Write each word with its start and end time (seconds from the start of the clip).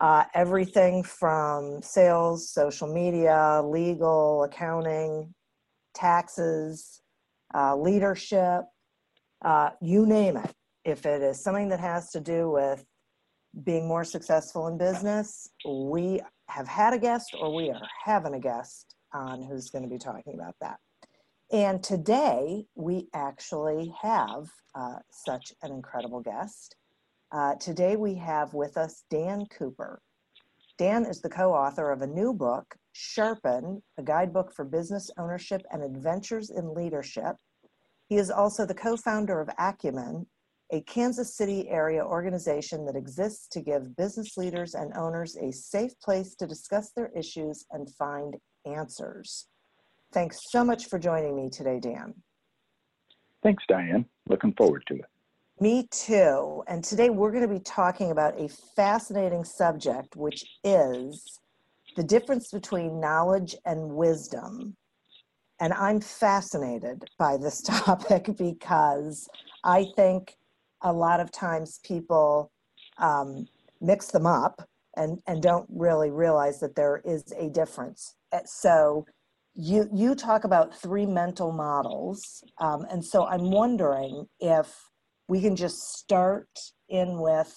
uh, 0.00 0.24
everything 0.34 1.02
from 1.02 1.82
sales, 1.82 2.50
social 2.50 2.92
media, 2.92 3.62
legal, 3.64 4.44
accounting, 4.44 5.34
taxes, 5.94 7.02
uh, 7.54 7.76
leadership, 7.76 8.62
uh, 9.44 9.70
you 9.80 10.06
name 10.06 10.36
it. 10.36 10.52
If 10.84 11.06
it 11.06 11.22
is 11.22 11.42
something 11.42 11.68
that 11.68 11.80
has 11.80 12.10
to 12.10 12.20
do 12.20 12.50
with 12.50 12.84
being 13.64 13.88
more 13.88 14.04
successful 14.04 14.68
in 14.68 14.78
business, 14.78 15.48
we 15.66 16.20
have 16.48 16.68
had 16.68 16.94
a 16.94 16.98
guest 16.98 17.34
or 17.38 17.54
we 17.54 17.70
are 17.70 17.80
having 18.04 18.34
a 18.34 18.40
guest 18.40 18.94
on 19.12 19.42
who's 19.42 19.70
going 19.70 19.82
to 19.82 19.88
be 19.88 19.98
talking 19.98 20.34
about 20.34 20.54
that. 20.60 20.78
And 21.50 21.82
today 21.82 22.66
we 22.74 23.08
actually 23.14 23.92
have 24.00 24.48
uh, 24.74 24.96
such 25.10 25.52
an 25.62 25.72
incredible 25.72 26.20
guest. 26.20 26.76
Uh, 27.30 27.54
today 27.56 27.94
we 27.96 28.14
have 28.14 28.54
with 28.54 28.76
us 28.78 29.04
Dan 29.10 29.44
Cooper. 29.46 30.00
Dan 30.78 31.04
is 31.04 31.20
the 31.20 31.28
co 31.28 31.52
author 31.52 31.90
of 31.90 32.00
a 32.00 32.06
new 32.06 32.32
book, 32.32 32.74
Sharpen, 32.92 33.82
a 33.98 34.02
guidebook 34.02 34.54
for 34.54 34.64
business 34.64 35.10
ownership 35.18 35.62
and 35.70 35.82
adventures 35.82 36.50
in 36.50 36.72
leadership. 36.72 37.36
He 38.08 38.16
is 38.16 38.30
also 38.30 38.64
the 38.64 38.74
co 38.74 38.96
founder 38.96 39.40
of 39.40 39.50
Acumen, 39.58 40.26
a 40.72 40.80
Kansas 40.82 41.36
City 41.36 41.68
area 41.68 42.02
organization 42.02 42.86
that 42.86 42.96
exists 42.96 43.46
to 43.48 43.60
give 43.60 43.94
business 43.96 44.38
leaders 44.38 44.74
and 44.74 44.96
owners 44.96 45.36
a 45.36 45.52
safe 45.52 45.92
place 46.02 46.34
to 46.36 46.46
discuss 46.46 46.92
their 46.92 47.10
issues 47.14 47.66
and 47.72 47.94
find 47.96 48.36
answers. 48.64 49.48
Thanks 50.14 50.38
so 50.50 50.64
much 50.64 50.86
for 50.86 50.98
joining 50.98 51.36
me 51.36 51.50
today, 51.50 51.78
Dan. 51.78 52.14
Thanks, 53.42 53.64
Diane. 53.68 54.06
Looking 54.28 54.54
forward 54.54 54.84
to 54.88 54.94
it. 54.94 55.04
Me 55.60 55.88
too. 55.90 56.62
And 56.68 56.84
today 56.84 57.10
we're 57.10 57.32
going 57.32 57.42
to 57.42 57.52
be 57.52 57.58
talking 57.58 58.12
about 58.12 58.40
a 58.40 58.48
fascinating 58.76 59.42
subject, 59.42 60.14
which 60.14 60.44
is 60.62 61.40
the 61.96 62.04
difference 62.04 62.52
between 62.52 63.00
knowledge 63.00 63.56
and 63.64 63.90
wisdom. 63.90 64.76
And 65.58 65.72
I'm 65.72 66.00
fascinated 66.00 67.04
by 67.18 67.36
this 67.36 67.60
topic 67.66 68.30
because 68.38 69.28
I 69.64 69.86
think 69.96 70.36
a 70.82 70.92
lot 70.92 71.18
of 71.18 71.32
times 71.32 71.80
people 71.82 72.52
um, 72.98 73.48
mix 73.80 74.12
them 74.12 74.26
up 74.26 74.62
and, 74.96 75.18
and 75.26 75.42
don't 75.42 75.66
really 75.70 76.10
realize 76.10 76.60
that 76.60 76.76
there 76.76 77.02
is 77.04 77.32
a 77.36 77.48
difference. 77.48 78.14
Uh, 78.32 78.38
so 78.44 79.04
you 79.56 79.88
you 79.92 80.14
talk 80.14 80.44
about 80.44 80.72
three 80.76 81.06
mental 81.06 81.50
models, 81.50 82.44
um, 82.58 82.86
and 82.92 83.04
so 83.04 83.26
I'm 83.26 83.50
wondering 83.50 84.26
if 84.38 84.72
we 85.28 85.40
can 85.40 85.54
just 85.54 85.98
start 85.98 86.48
in 86.88 87.20
with 87.20 87.54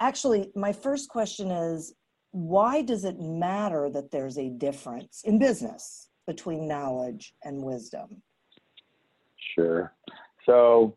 actually 0.00 0.50
my 0.54 0.72
first 0.72 1.08
question 1.08 1.50
is 1.50 1.94
why 2.32 2.82
does 2.82 3.04
it 3.04 3.18
matter 3.18 3.88
that 3.90 4.10
there's 4.10 4.38
a 4.38 4.50
difference 4.50 5.22
in 5.24 5.38
business 5.38 6.10
between 6.26 6.68
knowledge 6.68 7.34
and 7.44 7.62
wisdom? 7.62 8.22
Sure. 9.54 9.92
So 10.46 10.96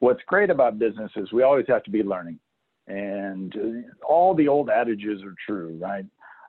what's 0.00 0.22
great 0.26 0.50
about 0.50 0.78
business 0.78 1.10
is 1.16 1.32
we 1.32 1.42
always 1.42 1.66
have 1.68 1.82
to 1.84 1.90
be 1.90 2.02
learning. 2.02 2.38
And 2.86 3.84
all 4.06 4.34
the 4.34 4.46
old 4.46 4.68
adages 4.68 5.22
are 5.22 5.34
true 5.44 5.78
right? 5.80 6.04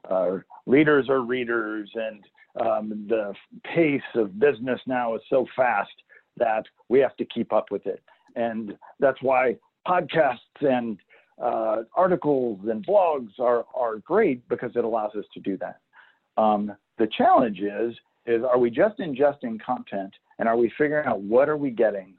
Uh, 0.10 0.38
leaders 0.66 1.10
are 1.10 1.22
readers 1.22 1.90
and 1.96 2.24
um, 2.62 3.06
the 3.08 3.34
pace 3.64 4.02
of 4.16 4.40
business 4.40 4.80
now 4.86 5.16
is 5.16 5.22
so 5.30 5.46
fast 5.56 5.92
that 6.38 6.64
we 6.90 7.00
have 7.00 7.16
to 7.18 7.26
keep 7.26 7.54
up 7.54 7.72
with 7.72 7.86
it. 7.86 8.02
And 8.36 8.78
that's 9.00 9.22
why 9.22 9.58
podcasts 9.88 10.38
and 10.62 10.98
uh, 11.42 11.84
articles 11.96 12.60
and 12.70 12.86
blogs 12.86 13.40
are, 13.40 13.66
are 13.76 13.98
great 13.98 14.48
because 14.50 14.72
it 14.76 14.84
allows 14.84 15.12
us 15.16 15.26
to 15.34 15.40
do 15.40 15.58
that. 15.58 15.80
Um, 16.42 16.76
the 16.98 17.08
challenge 17.18 17.60
is, 17.60 17.96
is 18.26 18.44
are 18.44 18.58
we 18.58 18.70
just 18.70 19.00
ingesting 19.00 19.62
content 19.62 20.14
and 20.40 20.48
are 20.48 20.58
we 20.58 20.72
figuring 20.78 21.08
out 21.08 21.22
what 21.22 21.50
are 21.50 21.58
we 21.58 21.72
getting 21.72 22.14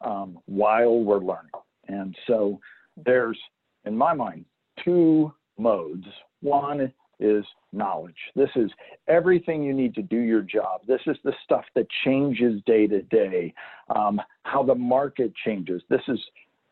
um, 0.00 0.38
while 0.46 1.00
we're 1.00 1.18
learning? 1.18 1.50
And 1.88 2.16
so 2.26 2.60
there's, 3.04 3.38
in 3.84 3.96
my 3.96 4.14
mind, 4.14 4.44
two 4.84 5.32
modes. 5.58 6.06
One 6.40 6.92
is 7.20 7.44
knowledge. 7.72 8.16
This 8.34 8.50
is 8.56 8.70
everything 9.08 9.62
you 9.62 9.72
need 9.72 9.94
to 9.94 10.02
do 10.02 10.18
your 10.18 10.42
job. 10.42 10.82
This 10.86 11.00
is 11.06 11.16
the 11.24 11.32
stuff 11.44 11.64
that 11.74 11.86
changes 12.04 12.60
day 12.66 12.86
to 12.86 13.02
day, 13.02 13.54
um, 13.94 14.20
how 14.44 14.62
the 14.62 14.74
market 14.74 15.32
changes. 15.44 15.82
This 15.88 16.02
is 16.08 16.18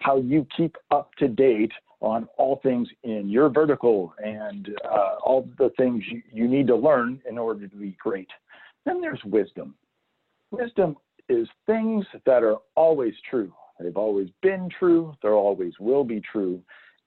how 0.01 0.19
you 0.19 0.47
keep 0.57 0.77
up 0.91 1.15
to 1.19 1.29
date 1.29 1.73
on 2.01 2.29
all 2.37 2.61
things 2.63 2.89
in 3.05 3.29
your 3.29 3.49
vertical 3.49 4.13
and 4.23 4.71
uh, 4.85 5.17
all 5.25 5.49
the 5.59 5.71
things 5.77 6.03
you, 6.11 6.21
you 6.33 6.49
need 6.49 6.67
to 6.67 6.77
learn 6.77 7.21
in 7.29 7.39
order 7.39 7.69
to 7.69 7.77
be 7.77 7.97
great. 8.03 8.29
Then 8.85 9.01
there's 9.01 9.23
wisdom. 9.25 9.75
Wisdom 10.51 10.97
is 11.29 11.47
things 11.67 12.05
that 12.27 12.43
are 12.43 12.57
always 12.75 13.15
true. 13.31 13.53
They've 13.81 13.97
always 13.97 14.29
been 14.43 14.69
true, 14.79 15.15
they 15.23 15.29
always 15.29 15.73
will 15.81 16.05
be 16.05 16.21
true. 16.21 16.61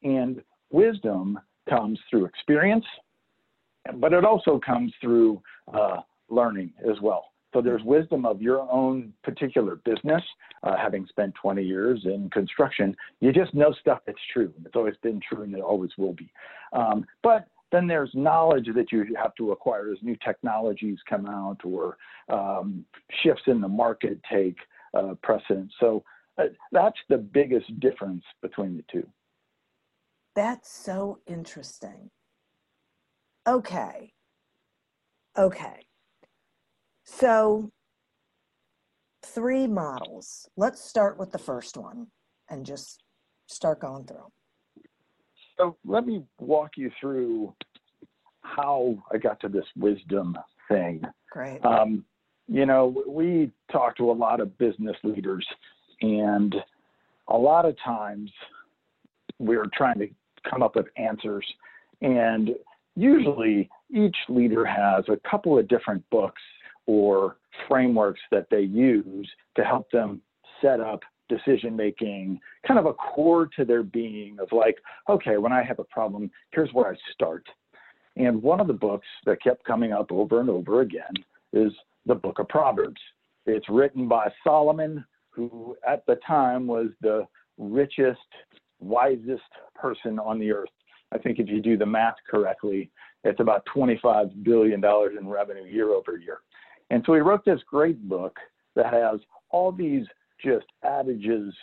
And 0.04 0.42
wisdom 0.72 1.40
comes 1.70 2.00
through 2.10 2.26
experience, 2.26 2.86
but 3.96 4.14
it 4.14 4.26
also 4.26 4.60
comes 4.60 4.94
through 5.02 5.42
uh, 5.74 5.98
learning 6.30 6.74
as 6.90 7.00
well. 7.02 7.32
So 7.54 7.62
there's 7.62 7.82
wisdom 7.84 8.26
of 8.26 8.42
your 8.42 8.70
own 8.70 9.14
particular 9.24 9.78
business. 9.78 10.22
Uh, 10.64 10.76
having 10.76 11.06
spent 11.08 11.34
20 11.42 11.64
years 11.64 12.02
in 12.04 12.30
construction, 12.32 12.96
you 13.22 13.32
just 13.32 13.54
know 13.54 13.74
stuff 13.80 14.00
that's 14.06 14.18
true. 14.34 14.54
It's 14.66 14.76
always 14.76 14.96
been 15.02 15.22
true 15.28 15.44
and 15.44 15.56
it 15.56 15.62
always 15.62 15.92
will 15.98 16.14
be. 16.14 16.30
Um, 16.74 17.06
but 17.24 17.48
then 17.72 17.88
there's 17.88 18.12
knowledge 18.14 18.68
that 18.76 18.92
you 18.92 19.06
have 19.16 19.34
to 19.36 19.52
acquire 19.52 19.92
as 19.92 19.98
new 20.02 20.18
technologies 20.24 20.98
come 21.10 21.28
out 21.28 21.58
or 21.64 21.98
um, 22.30 22.84
shifts 23.24 23.44
in 23.48 23.62
the 23.62 23.68
market 23.68 24.20
take 24.30 24.58
uh, 24.94 25.14
precedence. 25.24 25.72
So 25.80 26.04
uh, 26.38 26.46
that's 26.72 26.98
the 27.08 27.18
biggest 27.18 27.80
difference 27.80 28.24
between 28.42 28.76
the 28.76 28.84
two. 28.92 29.08
That's 30.36 30.70
so 30.70 31.20
interesting. 31.26 32.12
Okay. 33.47 34.12
Okay. 35.38 35.86
So, 37.03 37.69
three 39.24 39.68
models. 39.68 40.47
Let's 40.57 40.83
start 40.83 41.19
with 41.19 41.31
the 41.31 41.38
first 41.38 41.77
one 41.77 42.07
and 42.50 42.65
just 42.65 43.03
start 43.47 43.81
going 43.81 44.06
through. 44.06 44.27
So, 45.57 45.77
let 45.86 46.06
me 46.06 46.24
walk 46.39 46.71
you 46.77 46.92
through 47.00 47.53
how 48.42 48.97
I 49.13 49.18
got 49.18 49.39
to 49.42 49.50
this 49.50 49.65
wisdom 49.75 50.38
thing. 50.69 51.01
Great. 51.31 51.63
Um, 51.65 52.06
you 52.47 52.65
know, 52.65 53.03
we 53.07 53.51
talk 53.71 53.97
to 53.97 54.12
a 54.12 54.13
lot 54.13 54.39
of 54.39 54.57
business 54.57 54.95
leaders, 55.03 55.45
and 56.01 56.56
a 57.27 57.38
lot 57.38 57.65
of 57.65 57.75
times 57.83 58.31
we're 59.39 59.68
trying 59.75 60.00
to 60.00 60.07
come 60.50 60.63
up 60.63 60.75
with 60.75 60.86
answers. 60.97 61.45
And 62.01 62.51
usually 62.95 63.69
each 63.94 64.15
leader 64.30 64.65
has 64.65 65.06
a 65.09 65.30
couple 65.30 65.57
of 65.57 65.68
different 65.68 66.03
books 66.09 66.42
or 66.86 67.38
frameworks 67.68 68.21
that 68.31 68.47
they 68.50 68.62
use 68.62 69.30
to 69.56 69.63
help 69.63 69.89
them 69.92 70.21
set 70.62 70.80
up 70.80 71.01
decision 71.27 71.75
making, 71.75 72.39
kind 72.68 72.80
of 72.80 72.86
a 72.86 72.94
core 72.94 73.50
to 73.57 73.65
their 73.65 73.83
being 73.83 74.38
of 74.39 74.47
like, 74.51 74.77
okay, 75.09 75.38
when 75.38 75.51
I 75.51 75.63
have 75.63 75.80
a 75.80 75.83
problem, 75.86 76.30
here's 76.51 76.71
where 76.71 76.92
I 76.92 76.95
start. 77.13 77.44
And 78.15 78.42
one 78.42 78.59
of 78.59 78.68
the 78.68 78.74
books 78.74 79.07
that 79.25 79.42
kept 79.42 79.65
coming 79.65 79.92
up 79.92 80.12
over 80.12 80.39
and 80.39 80.50
over 80.50 80.81
again 80.81 81.13
is 81.53 81.71
the 82.06 82.15
book 82.15 82.39
of 82.39 82.47
Proverbs. 82.47 83.01
It's 83.45 83.68
written 83.69 84.07
by 84.07 84.31
Solomon, 84.44 85.03
who 85.30 85.75
at 85.88 86.06
the 86.06 86.18
time 86.27 86.68
was 86.68 86.88
the 87.01 87.25
richest, 87.57 88.19
wisest 88.80 89.42
person 89.74 90.19
on 90.19 90.39
the 90.39 90.51
earth. 90.51 90.69
I 91.16 91.18
think 91.18 91.40
if 91.40 91.48
you 91.48 91.62
do 91.62 91.78
the 91.78 91.86
math 91.86 92.16
correctly, 92.30 92.92
it's 93.24 93.40
about 93.40 93.66
$25 93.74 94.44
billion 94.44 94.84
in 94.84 95.28
revenue 95.28 95.64
year 95.64 95.92
over 95.92 96.18
year. 96.18 96.40
And 96.90 97.04
so 97.06 97.14
he 97.14 97.22
wrote 97.22 97.46
this 97.46 97.62
great 97.66 98.08
book 98.08 98.38
that 98.76 98.94
has 98.94 99.20
all 99.50 99.72
these 99.72 100.06
just 100.44 100.66
adages 100.84 101.54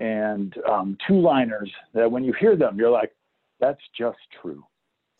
and 0.00 0.54
um, 0.68 0.96
two 1.06 1.20
liners 1.20 1.70
that 1.92 2.10
when 2.10 2.24
you 2.24 2.32
hear 2.40 2.56
them, 2.56 2.78
you're 2.78 2.90
like, 2.90 3.12
that's 3.60 3.80
just 3.96 4.18
true. 4.40 4.64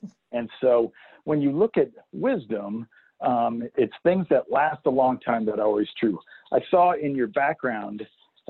And 0.35 0.49
so 0.63 0.91
when 1.25 1.43
you 1.43 1.53
look 1.53 1.77
at 1.77 1.91
wisdom, 2.13 2.89
um, 3.21 3.63
it's 3.77 3.93
things 4.03 4.27
that 4.31 4.51
last 4.51 4.81
a 4.87 4.91
long 4.91 5.21
time 5.21 5.45
that 5.45 5.59
are 5.59 5.67
always 5.67 5.89
true. 6.01 6.19
I 6.55 6.61
saw 6.71 6.95
in 6.95 7.15
your 7.15 7.27
background 7.27 8.01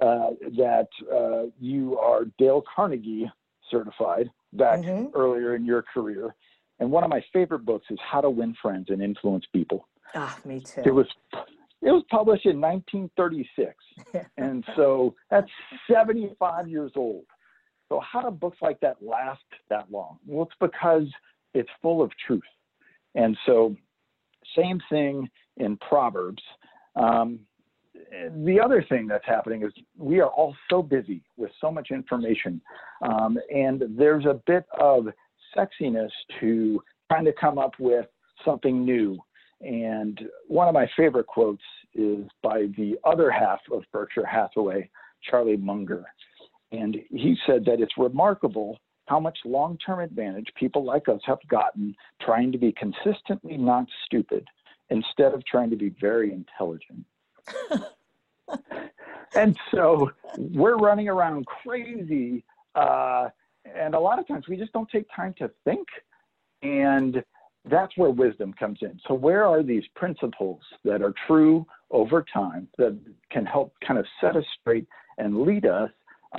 uh, 0.01 0.31
that 0.57 0.87
uh, 1.13 1.51
you 1.61 1.99
are 1.99 2.27
Dale 2.39 2.63
Carnegie 2.73 3.29
certified 3.73 4.31
back 4.53 4.81
mm-hmm. 4.81 5.07
earlier 5.19 5.57
in 5.57 5.65
your 5.65 5.83
career. 5.83 6.35
And 6.79 6.91
one 6.91 7.03
of 7.03 7.11
my 7.11 7.25
favorite 7.33 7.65
books 7.65 7.87
is 7.91 7.99
How 8.09 8.21
to 8.21 8.31
Win 8.31 8.55
Friends 8.63 8.87
and 8.91 9.03
Influence 9.03 9.45
People. 9.53 9.89
Ah, 10.15 10.39
me 10.45 10.61
too. 10.61 10.83
It 10.85 10.95
was 10.95 11.07
it 11.83 11.91
was 11.91 12.05
published 12.11 12.47
in 12.47 12.61
1936, 12.61 13.75
and 14.37 14.65
so 14.77 15.15
that's 15.31 15.49
75 15.91 16.69
years 16.69 16.93
old. 16.95 17.25
So 17.89 18.01
how 18.01 18.23
do 18.23 18.31
books 18.31 18.59
like 18.63 18.79
that 18.81 18.97
last 19.03 19.43
that 19.69 19.91
long? 19.91 20.19
Well, 20.27 20.47
it's 20.47 20.57
because 20.61 21.09
it's 21.55 21.69
full 21.83 22.01
of 22.03 22.11
truth. 22.27 22.43
And 23.15 23.37
so, 23.45 23.77
same 24.57 24.81
thing 24.89 25.29
in 25.59 25.77
Proverbs. 25.77 26.43
Um, 26.97 27.41
the 28.45 28.61
other 28.61 28.85
thing 28.89 29.07
that's 29.07 29.27
happening 29.27 29.63
is 29.63 29.73
we 29.97 30.21
are 30.21 30.29
all 30.29 30.55
so 30.71 30.83
busy 30.83 31.23
with 31.37 31.51
so 31.61 31.71
much 31.71 31.91
information, 31.91 32.61
um, 33.03 33.39
and 33.55 33.83
there's 33.97 34.27
a 34.27 34.41
bit 34.47 34.65
of 34.79 35.07
sexiness 35.57 36.11
to 36.41 36.83
trying 37.11 37.25
to 37.25 37.33
come 37.33 37.59
up 37.59 37.73
with 37.79 38.07
something 38.45 38.85
new 38.85 39.19
and 39.63 40.21
one 40.49 40.69
of 40.69 40.75
my 40.75 40.91
favorite 40.97 41.27
quotes 41.27 41.63
is 41.95 42.27
by 42.43 42.67
the 42.77 42.97
other 43.05 43.31
half 43.31 43.61
of 43.71 43.85
Berkshire 43.93 44.27
Hathaway, 44.27 44.91
Charlie 45.23 45.57
Munger. 45.57 46.05
And 46.73 46.97
he 47.11 47.37
said 47.47 47.65
that 47.67 47.81
it's 47.81 47.97
remarkable 47.97 48.79
how 49.07 49.21
much 49.21 49.39
long 49.45 49.79
term 49.85 50.01
advantage 50.01 50.47
people 50.59 50.85
like 50.85 51.09
us 51.09 51.21
have 51.27 51.39
gotten 51.49 51.95
trying 52.21 52.51
to 52.53 52.59
be 52.59 52.73
consistently 52.73 53.57
not 53.57 53.87
stupid 54.07 54.47
instead 54.91 55.33
of 55.33 55.45
trying 55.45 55.71
to 55.71 55.77
be 55.77 55.95
very 56.01 56.33
intelligent. 56.33 57.05
and 59.35 59.57
so 59.71 60.11
we're 60.37 60.77
running 60.77 61.09
around 61.09 61.47
crazy. 61.47 62.45
Uh, 62.75 63.29
and 63.65 63.95
a 63.95 64.01
lot 64.01 64.19
of 64.19 64.27
times 64.27 64.49
we 64.49 64.57
just 64.57 64.73
don't 64.73 64.89
take 64.91 65.07
time 65.15 65.35
to 65.39 65.51
think. 65.65 65.87
And 66.63 67.23
that's 67.69 67.97
where 67.97 68.11
wisdom 68.11 68.53
comes 68.53 68.79
in. 68.83 69.01
So, 69.07 69.15
where 69.15 69.45
are 69.45 69.63
these 69.63 69.85
principles 69.95 70.61
that 70.85 71.03
are 71.03 71.15
true 71.27 71.67
over 71.91 72.25
time 72.33 72.69
that 72.79 72.99
can 73.31 73.47
help 73.47 73.75
kind 73.87 73.99
of 73.99 74.07
set 74.21 74.37
us 74.37 74.45
straight 74.61 74.87
and 75.19 75.43
lead 75.43 75.67
us 75.67 75.91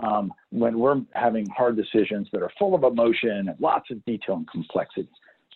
um, 0.01 0.33
when 0.49 0.79
we're 0.79 1.01
having 1.13 1.47
hard 1.49 1.77
decisions 1.77 2.27
that 2.33 2.41
are 2.41 2.51
full 2.59 2.75
of 2.75 2.83
emotion 2.83 3.47
and 3.49 3.55
lots 3.59 3.89
of 3.91 4.03
detail 4.05 4.35
and 4.35 4.49
complexity? 4.49 5.09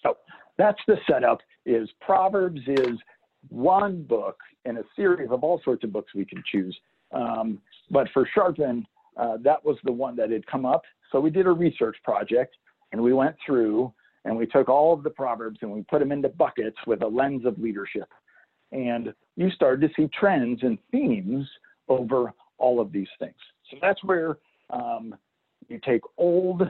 So, 0.03 0.17
that's 0.57 0.79
the 0.87 0.97
setup. 1.09 1.39
Is 1.65 1.89
Proverbs 1.99 2.61
is 2.67 2.97
one 3.49 4.03
book 4.03 4.37
in 4.67 4.77
a 4.77 4.83
series 4.95 5.29
of 5.31 5.43
all 5.43 5.61
sorts 5.63 5.83
of 5.83 5.93
books 5.93 6.13
we 6.13 6.25
can 6.25 6.43
choose. 6.51 6.77
Um, 7.11 7.59
but 7.89 8.07
for 8.13 8.27
Sharpen, 8.33 8.85
uh, 9.15 9.37
that 9.41 9.63
was 9.63 9.77
the 9.83 9.91
one 9.91 10.15
that 10.17 10.29
had 10.29 10.45
come 10.45 10.65
up. 10.65 10.83
So 11.11 11.19
we 11.19 11.29
did 11.29 11.47
a 11.47 11.51
research 11.51 11.95
project 12.03 12.55
and 12.91 13.01
we 13.01 13.13
went 13.13 13.35
through 13.45 13.93
and 14.25 14.35
we 14.35 14.45
took 14.45 14.67
all 14.67 14.93
of 14.93 15.03
the 15.03 15.09
proverbs 15.09 15.59
and 15.61 15.71
we 15.71 15.83
put 15.83 15.99
them 15.99 16.11
into 16.11 16.29
buckets 16.29 16.77
with 16.85 17.01
a 17.01 17.07
lens 17.07 17.45
of 17.45 17.57
leadership. 17.57 18.09
And 18.71 19.13
you 19.37 19.49
started 19.51 19.87
to 19.87 19.93
see 19.95 20.09
trends 20.19 20.59
and 20.63 20.77
themes 20.91 21.47
over 21.87 22.33
all 22.57 22.81
of 22.81 22.91
these 22.91 23.07
things. 23.19 23.35
So 23.71 23.77
that's 23.81 24.03
where 24.03 24.37
um, 24.69 25.15
you 25.69 25.79
take 25.85 26.01
old 26.17 26.63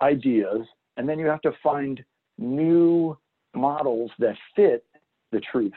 ideas 0.00 0.66
and 0.96 1.08
then 1.08 1.18
you 1.18 1.26
have 1.26 1.42
to 1.42 1.52
find 1.62 2.02
new 2.38 3.16
models 3.54 4.10
that 4.18 4.36
fit 4.56 4.84
the 5.32 5.40
truth. 5.40 5.72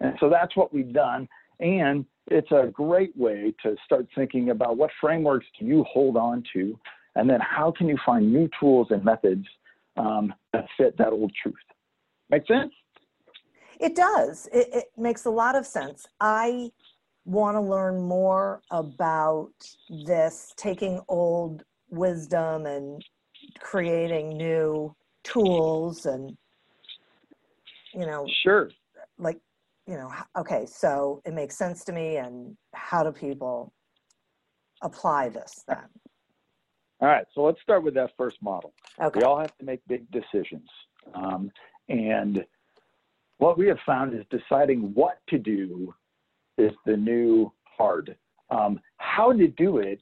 And 0.00 0.16
so 0.20 0.28
that's 0.28 0.56
what 0.56 0.72
we've 0.72 0.92
done. 0.92 1.28
And 1.60 2.06
it's 2.28 2.50
a 2.52 2.70
great 2.72 3.16
way 3.16 3.54
to 3.62 3.76
start 3.84 4.06
thinking 4.14 4.50
about 4.50 4.76
what 4.76 4.90
frameworks 5.00 5.46
do 5.58 5.66
you 5.66 5.84
hold 5.84 6.16
on 6.16 6.42
to, 6.54 6.78
and 7.16 7.28
then 7.28 7.40
how 7.40 7.70
can 7.70 7.88
you 7.88 7.98
find 8.06 8.32
new 8.32 8.48
tools 8.58 8.88
and 8.90 9.04
methods 9.04 9.46
um, 9.96 10.32
that 10.52 10.66
fit 10.76 10.96
that 10.98 11.12
old 11.12 11.32
truth. 11.42 11.54
Make 12.30 12.46
sense? 12.46 12.72
It 13.78 13.96
does. 13.96 14.48
It, 14.52 14.68
it 14.72 14.84
makes 14.96 15.24
a 15.24 15.30
lot 15.30 15.56
of 15.56 15.66
sense. 15.66 16.06
I 16.20 16.70
want 17.24 17.56
to 17.56 17.60
learn 17.60 18.00
more 18.00 18.62
about 18.70 19.52
this, 19.88 20.54
taking 20.56 21.00
old 21.08 21.64
wisdom 21.90 22.66
and 22.66 23.04
creating 23.58 24.36
new 24.36 24.94
tools 25.24 26.06
and, 26.06 26.36
you 27.92 28.06
know, 28.06 28.26
sure. 28.42 28.70
Like, 29.18 29.38
you 29.90 29.96
know, 29.96 30.12
okay, 30.38 30.66
so 30.66 31.20
it 31.26 31.34
makes 31.34 31.58
sense 31.58 31.84
to 31.84 31.92
me. 31.92 32.16
And 32.16 32.56
how 32.74 33.02
do 33.02 33.10
people 33.10 33.72
apply 34.82 35.30
this 35.30 35.64
then? 35.66 35.88
All 37.00 37.08
right, 37.08 37.24
so 37.34 37.42
let's 37.42 37.60
start 37.60 37.82
with 37.82 37.94
that 37.94 38.12
first 38.16 38.40
model. 38.40 38.72
Okay. 39.02 39.18
We 39.18 39.24
all 39.24 39.40
have 39.40 39.56
to 39.58 39.64
make 39.64 39.80
big 39.88 40.08
decisions. 40.12 40.68
Um, 41.14 41.50
and 41.88 42.44
what 43.38 43.58
we 43.58 43.66
have 43.66 43.78
found 43.84 44.14
is 44.14 44.24
deciding 44.30 44.92
what 44.94 45.18
to 45.30 45.38
do 45.38 45.92
is 46.56 46.72
the 46.86 46.96
new 46.96 47.52
hard. 47.64 48.16
Um, 48.50 48.78
how 48.98 49.32
to 49.32 49.48
do 49.48 49.78
it, 49.78 50.00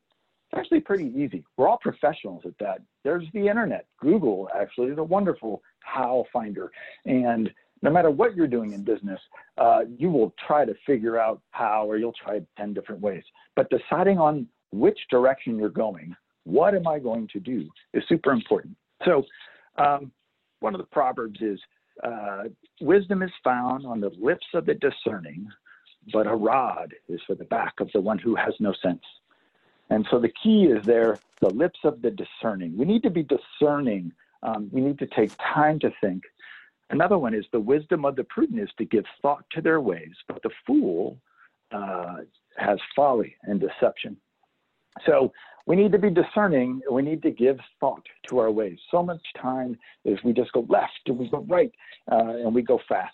it's 0.51 0.59
actually 0.59 0.81
pretty 0.81 1.13
easy. 1.17 1.45
We're 1.57 1.69
all 1.69 1.79
professionals 1.79 2.43
at 2.45 2.59
that. 2.61 2.83
There's 3.05 3.25
the 3.33 3.49
internet. 3.49 3.87
Google 4.01 4.49
actually 4.55 4.89
is 4.89 4.99
a 4.99 5.05
wonderful 5.05 5.63
how 5.81 6.25
finder. 6.33 6.71
And 7.07 7.51
no 7.83 7.91
matter 7.91 8.11
what 8.11 8.35
you're 8.35 8.47
doing 8.47 8.73
in 8.73 8.83
business, 8.83 9.21
uh, 9.57 9.81
you 9.97 10.11
will 10.11 10.35
try 10.47 10.65
to 10.65 10.75
figure 10.87 11.19
out 11.19 11.41
how, 11.51 11.87
or 11.87 11.97
you'll 11.97 12.13
try 12.13 12.41
10 12.57 12.75
different 12.75 13.01
ways. 13.01 13.23
But 13.57 13.69
deciding 13.71 14.19
on 14.19 14.49
which 14.73 14.99
direction 15.11 15.59
you're 15.59 15.69
going 15.69 16.15
what 16.49 16.75
am 16.75 16.87
I 16.87 16.99
going 16.99 17.29
to 17.35 17.41
do 17.41 17.69
is 17.93 18.03
super 18.09 18.33
important. 18.33 18.75
So, 19.05 19.25
um, 19.77 20.11
one 20.61 20.75
of 20.75 20.81
the 20.81 20.87
proverbs 20.87 21.41
is 21.43 21.61
uh, 22.03 22.45
wisdom 22.81 23.23
is 23.23 23.31
found 23.45 23.85
on 23.85 24.01
the 24.01 24.11
lips 24.19 24.47
of 24.55 24.65
the 24.65 24.75
discerning, 24.75 25.47
but 26.13 26.27
a 26.27 26.35
rod 26.35 26.95
is 27.09 27.21
for 27.27 27.35
the 27.35 27.45
back 27.45 27.75
of 27.81 27.91
the 27.93 28.01
one 28.01 28.19
who 28.19 28.35
has 28.35 28.55
no 28.61 28.73
sense. 28.83 29.03
And 29.91 30.07
so 30.11 30.19
the 30.19 30.33
key 30.43 30.65
is 30.65 30.85
there, 30.87 31.19
the 31.41 31.51
lips 31.51 31.81
of 31.85 32.01
the 32.01 32.11
discerning. 32.11 32.77
We 32.77 32.87
need 32.87 33.03
to 33.03 33.11
be 33.11 33.25
discerning. 33.25 34.13
Um, 34.43 34.69
we 34.73 34.81
need 34.81 34.99
to 35.01 35.07
take 35.07 35.33
time 35.37 35.79
to 35.81 35.93
think. 36.01 36.25
Another 36.91 37.19
one 37.19 37.35
is 37.35 37.45
the 37.53 37.61
wisdom 37.61 38.05
of 38.05 38.17
the 38.17 38.25
prudent 38.25 38.61
is 38.61 38.71
to 38.79 38.85
give 38.85 39.05
thought 39.21 39.45
to 39.53 39.61
their 39.61 39.81
ways, 39.81 40.15
but 40.27 40.43
the 40.43 40.51
fool 40.67 41.19
uh, 41.71 42.17
has 42.57 42.79
folly 42.97 43.37
and 43.45 43.61
deception. 43.61 44.17
So 45.07 45.33
we 45.67 45.77
need 45.77 45.93
to 45.93 45.99
be 45.99 46.11
discerning. 46.11 46.81
We 46.91 47.03
need 47.03 47.23
to 47.23 47.31
give 47.31 47.59
thought 47.79 48.03
to 48.29 48.39
our 48.39 48.51
ways. 48.51 48.79
So 48.91 49.03
much 49.03 49.21
time 49.41 49.79
is 50.05 50.19
we 50.25 50.33
just 50.33 50.53
go 50.53 50.65
left 50.69 51.01
and 51.07 51.19
we 51.19 51.29
go 51.29 51.45
right 51.49 51.71
uh, 52.11 52.39
and 52.39 52.55
we 52.55 52.63
go 52.63 52.81
fast. 52.89 53.13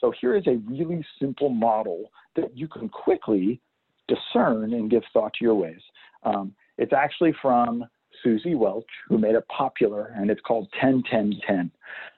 So 0.00 0.12
here 0.20 0.34
is 0.34 0.46
a 0.46 0.56
really 0.66 1.04
simple 1.20 1.50
model 1.50 2.10
that 2.34 2.56
you 2.56 2.66
can 2.66 2.88
quickly 2.88 3.60
discern 4.08 4.72
and 4.72 4.90
give 4.90 5.02
thought 5.12 5.34
to 5.34 5.44
your 5.44 5.54
ways. 5.54 5.80
Um, 6.24 6.54
it's 6.78 6.92
actually 6.92 7.34
from 7.40 7.84
Suzy 8.22 8.54
Welch, 8.54 8.84
who 9.08 9.18
made 9.18 9.34
it 9.34 9.46
popular, 9.48 10.12
and 10.16 10.30
it's 10.30 10.40
called 10.40 10.68
10 10.80 11.02
10 11.10 11.40
10. 11.46 11.70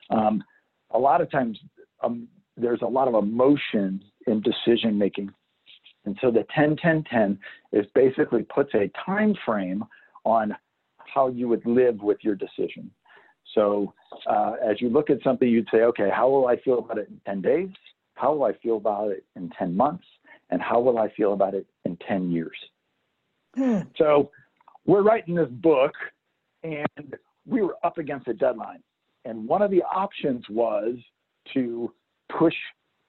Um, 0.09 0.43
a 0.95 0.97
lot 0.97 1.21
of 1.21 1.29
times, 1.29 1.59
um, 2.03 2.27
there's 2.57 2.81
a 2.81 2.87
lot 2.87 3.07
of 3.07 3.15
emotion 3.15 4.01
in 4.27 4.41
decision 4.41 4.97
making. 4.97 5.31
And 6.05 6.17
so 6.21 6.31
the 6.31 6.45
10 6.55 6.77
10 6.77 7.03
10 7.09 7.39
is 7.73 7.85
basically 7.93 8.43
puts 8.43 8.73
a 8.73 8.89
time 9.05 9.35
frame 9.45 9.83
on 10.23 10.55
how 11.13 11.27
you 11.27 11.47
would 11.47 11.65
live 11.65 12.01
with 12.01 12.17
your 12.21 12.35
decision. 12.35 12.91
So 13.53 13.93
uh, 14.27 14.53
as 14.65 14.81
you 14.81 14.89
look 14.89 15.09
at 15.09 15.21
something, 15.23 15.47
you'd 15.47 15.67
say, 15.71 15.79
okay, 15.79 16.09
how 16.13 16.29
will 16.29 16.47
I 16.47 16.57
feel 16.57 16.79
about 16.79 16.97
it 16.97 17.07
in 17.09 17.19
10 17.25 17.41
days? 17.41 17.69
How 18.15 18.33
will 18.33 18.45
I 18.45 18.53
feel 18.53 18.77
about 18.77 19.11
it 19.11 19.25
in 19.35 19.49
10 19.57 19.75
months? 19.75 20.05
And 20.49 20.61
how 20.61 20.79
will 20.79 20.99
I 20.99 21.09
feel 21.15 21.33
about 21.33 21.53
it 21.53 21.65
in 21.85 21.97
10 22.07 22.31
years? 22.31 22.57
Hmm. 23.55 23.79
So 23.97 24.31
we're 24.85 25.01
writing 25.01 25.35
this 25.35 25.49
book 25.49 25.93
and 26.63 27.15
we 27.45 27.61
were 27.61 27.77
up 27.83 27.97
against 27.97 28.27
a 28.27 28.33
deadline. 28.33 28.83
And 29.25 29.47
one 29.47 29.61
of 29.61 29.71
the 29.71 29.83
options 29.83 30.45
was 30.49 30.95
to 31.53 31.91
push 32.37 32.53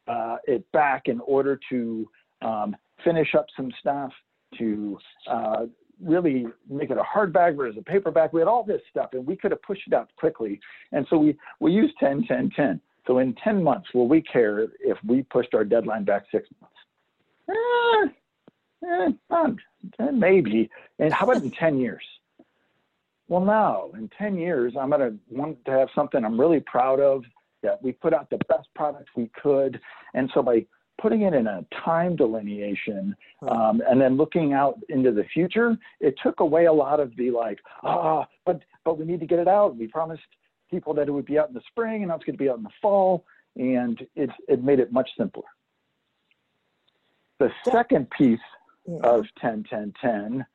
uh, 0.08 0.36
it 0.46 0.70
back 0.72 1.02
in 1.06 1.20
order 1.20 1.60
to 1.70 2.08
um, 2.42 2.76
finish 3.04 3.34
up 3.34 3.46
some 3.56 3.70
stuff, 3.80 4.12
to 4.58 4.98
uh, 5.30 5.66
really 6.02 6.46
make 6.68 6.90
it 6.90 6.98
a 6.98 7.02
hardback 7.02 7.56
versus 7.56 7.76
a 7.78 7.82
paperback. 7.82 8.32
We 8.32 8.40
had 8.40 8.48
all 8.48 8.64
this 8.64 8.80
stuff, 8.90 9.10
and 9.12 9.26
we 9.26 9.36
could 9.36 9.50
have 9.50 9.62
pushed 9.62 9.86
it 9.86 9.92
out 9.92 10.10
quickly. 10.16 10.60
And 10.92 11.06
so 11.10 11.18
we, 11.18 11.36
we 11.60 11.72
used 11.72 11.94
10, 11.98 12.24
10, 12.26 12.50
10. 12.54 12.80
So 13.06 13.18
in 13.18 13.34
10 13.44 13.62
months, 13.62 13.88
will 13.94 14.08
we 14.08 14.20
care 14.22 14.66
if 14.80 14.98
we 15.06 15.22
pushed 15.22 15.54
our 15.54 15.64
deadline 15.64 16.04
back 16.04 16.24
six 16.32 16.48
months? 16.60 16.76
Eh, 18.84 19.10
eh, 20.00 20.10
maybe. 20.12 20.68
And 20.98 21.12
how 21.12 21.28
about 21.28 21.42
in 21.42 21.50
10 21.60 21.78
years? 21.78 22.02
Well, 23.28 23.44
no, 23.44 23.92
in 23.94 24.08
10 24.16 24.36
years, 24.36 24.74
I'm 24.78 24.90
going 24.90 25.00
to 25.00 25.18
want 25.30 25.64
to 25.64 25.72
have 25.72 25.88
something 25.94 26.24
I'm 26.24 26.40
really 26.40 26.60
proud 26.60 27.00
of, 27.00 27.24
that 27.62 27.82
we 27.82 27.92
put 27.92 28.14
out 28.14 28.30
the 28.30 28.38
best 28.48 28.68
product 28.74 29.10
we 29.16 29.30
could. 29.42 29.80
And 30.14 30.30
so 30.32 30.42
by 30.42 30.66
putting 31.00 31.22
it 31.22 31.34
in 31.34 31.46
a 31.46 31.64
time 31.84 32.16
delineation 32.16 33.14
um, 33.48 33.82
and 33.88 34.00
then 34.00 34.16
looking 34.16 34.52
out 34.52 34.78
into 34.88 35.12
the 35.12 35.24
future, 35.24 35.76
it 36.00 36.14
took 36.22 36.40
away 36.40 36.66
a 36.66 36.72
lot 36.72 37.00
of 37.00 37.14
the 37.16 37.30
like, 37.30 37.58
ah, 37.82 38.26
but 38.44 38.62
but 38.84 38.98
we 38.98 39.04
need 39.04 39.20
to 39.20 39.26
get 39.26 39.38
it 39.38 39.48
out. 39.48 39.76
We 39.76 39.88
promised 39.88 40.22
people 40.70 40.94
that 40.94 41.08
it 41.08 41.10
would 41.10 41.26
be 41.26 41.38
out 41.38 41.48
in 41.48 41.54
the 41.54 41.62
spring, 41.68 42.02
and 42.02 42.08
now 42.08 42.16
it's 42.16 42.24
going 42.24 42.36
to 42.36 42.42
be 42.42 42.48
out 42.48 42.58
in 42.58 42.62
the 42.62 42.70
fall, 42.80 43.24
and 43.56 44.06
it 44.14 44.30
it 44.48 44.62
made 44.62 44.78
it 44.78 44.92
much 44.92 45.10
simpler. 45.18 45.44
The 47.38 47.50
second 47.64 48.08
piece 48.10 48.38
of 49.02 49.26
10 49.40 49.64
10 49.68 49.92
10 50.00 50.46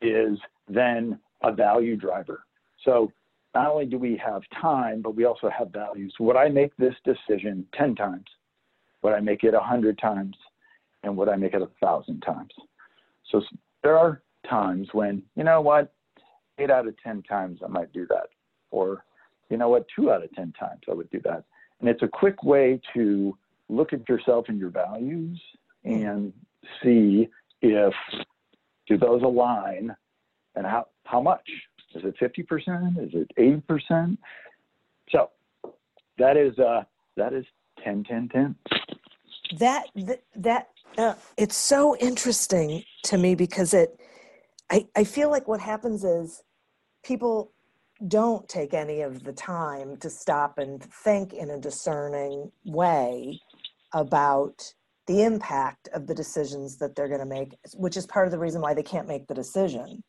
is 0.00 0.38
then 0.68 1.20
a 1.44 1.52
value 1.52 1.96
driver. 1.96 2.44
So 2.84 3.12
not 3.54 3.70
only 3.70 3.86
do 3.86 3.98
we 3.98 4.20
have 4.24 4.42
time, 4.60 5.00
but 5.02 5.14
we 5.14 5.24
also 5.24 5.48
have 5.56 5.70
values. 5.70 6.12
Would 6.18 6.36
I 6.36 6.48
make 6.48 6.76
this 6.76 6.94
decision 7.04 7.66
10 7.78 7.94
times? 7.94 8.24
Would 9.02 9.12
I 9.12 9.20
make 9.20 9.44
it 9.44 9.52
100 9.52 9.98
times? 9.98 10.36
And 11.02 11.16
would 11.16 11.28
I 11.28 11.36
make 11.36 11.54
it 11.54 11.62
a 11.62 11.68
thousand 11.80 12.20
times? 12.22 12.50
So 13.30 13.42
there 13.82 13.98
are 13.98 14.22
times 14.48 14.88
when, 14.92 15.22
you 15.36 15.44
know 15.44 15.60
what, 15.60 15.92
eight 16.58 16.70
out 16.70 16.88
of 16.88 16.94
10 17.02 17.22
times 17.22 17.60
I 17.64 17.68
might 17.68 17.92
do 17.92 18.06
that. 18.08 18.28
Or, 18.70 19.04
you 19.50 19.56
know 19.56 19.68
what, 19.68 19.86
two 19.94 20.10
out 20.10 20.24
of 20.24 20.32
10 20.32 20.52
times 20.58 20.80
I 20.90 20.94
would 20.94 21.10
do 21.10 21.20
that. 21.24 21.44
And 21.80 21.88
it's 21.88 22.02
a 22.02 22.08
quick 22.08 22.42
way 22.42 22.80
to 22.94 23.36
look 23.68 23.92
at 23.92 24.08
yourself 24.08 24.46
and 24.48 24.58
your 24.58 24.70
values 24.70 25.40
and 25.84 26.32
see 26.82 27.28
if 27.60 27.92
do 28.86 28.98
those 28.98 29.22
align 29.22 29.94
and 30.54 30.66
how, 30.66 30.86
how 31.04 31.20
much? 31.20 31.48
Is 31.94 32.02
it 32.04 32.16
50%? 32.18 33.04
Is 33.04 33.10
it 33.14 33.30
80%? 33.38 34.18
So 35.10 35.30
that 36.18 36.36
is, 36.36 36.58
uh, 36.58 36.82
that 37.16 37.32
is 37.32 37.44
10, 37.84 38.04
10, 38.04 38.28
10 38.28 38.56
that 39.58 39.86
that 40.36 40.68
uh, 40.96 41.14
it's 41.36 41.56
so 41.56 41.96
interesting 41.96 42.84
to 43.04 43.18
me 43.18 43.34
because 43.34 43.74
it 43.74 43.98
I, 44.70 44.86
I 44.96 45.04
feel 45.04 45.30
like 45.30 45.48
what 45.48 45.60
happens 45.60 46.04
is 46.04 46.42
people 47.04 47.52
don't 48.08 48.48
take 48.48 48.74
any 48.74 49.02
of 49.02 49.24
the 49.24 49.32
time 49.32 49.96
to 49.98 50.10
stop 50.10 50.58
and 50.58 50.82
think 50.82 51.32
in 51.32 51.50
a 51.50 51.60
discerning 51.60 52.50
way 52.64 53.40
about 53.92 54.74
the 55.06 55.22
impact 55.22 55.88
of 55.92 56.06
the 56.06 56.14
decisions 56.14 56.78
that 56.78 56.96
they're 56.96 57.08
going 57.08 57.20
to 57.20 57.26
make 57.26 57.54
which 57.74 57.96
is 57.96 58.06
part 58.06 58.26
of 58.26 58.32
the 58.32 58.38
reason 58.38 58.60
why 58.60 58.74
they 58.74 58.82
can't 58.82 59.08
make 59.08 59.26
the 59.26 59.34
decision 59.34 60.02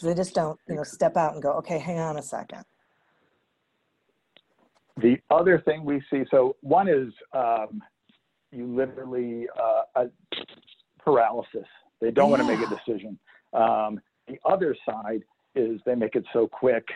they 0.00 0.14
just 0.14 0.34
don't 0.34 0.58
you 0.68 0.74
know 0.74 0.82
step 0.82 1.16
out 1.16 1.34
and 1.34 1.42
go 1.42 1.52
okay 1.52 1.78
hang 1.78 1.98
on 1.98 2.16
a 2.16 2.22
second 2.22 2.64
the 4.96 5.16
other 5.30 5.58
thing 5.60 5.84
we 5.84 6.02
see 6.10 6.24
so 6.30 6.56
one 6.60 6.88
is 6.88 7.12
um, 7.32 7.82
you 8.52 8.66
literally 8.66 9.48
uh, 9.58 10.04
paralysis. 11.04 11.66
They 12.00 12.10
don't 12.10 12.30
yeah. 12.30 12.36
want 12.36 12.48
to 12.48 12.56
make 12.56 12.66
a 12.66 12.74
decision. 12.74 13.18
Um, 13.52 14.00
the 14.28 14.38
other 14.44 14.76
side 14.88 15.22
is 15.54 15.80
they 15.84 15.94
make 15.94 16.14
it 16.14 16.24
so 16.32 16.46
quick 16.46 16.86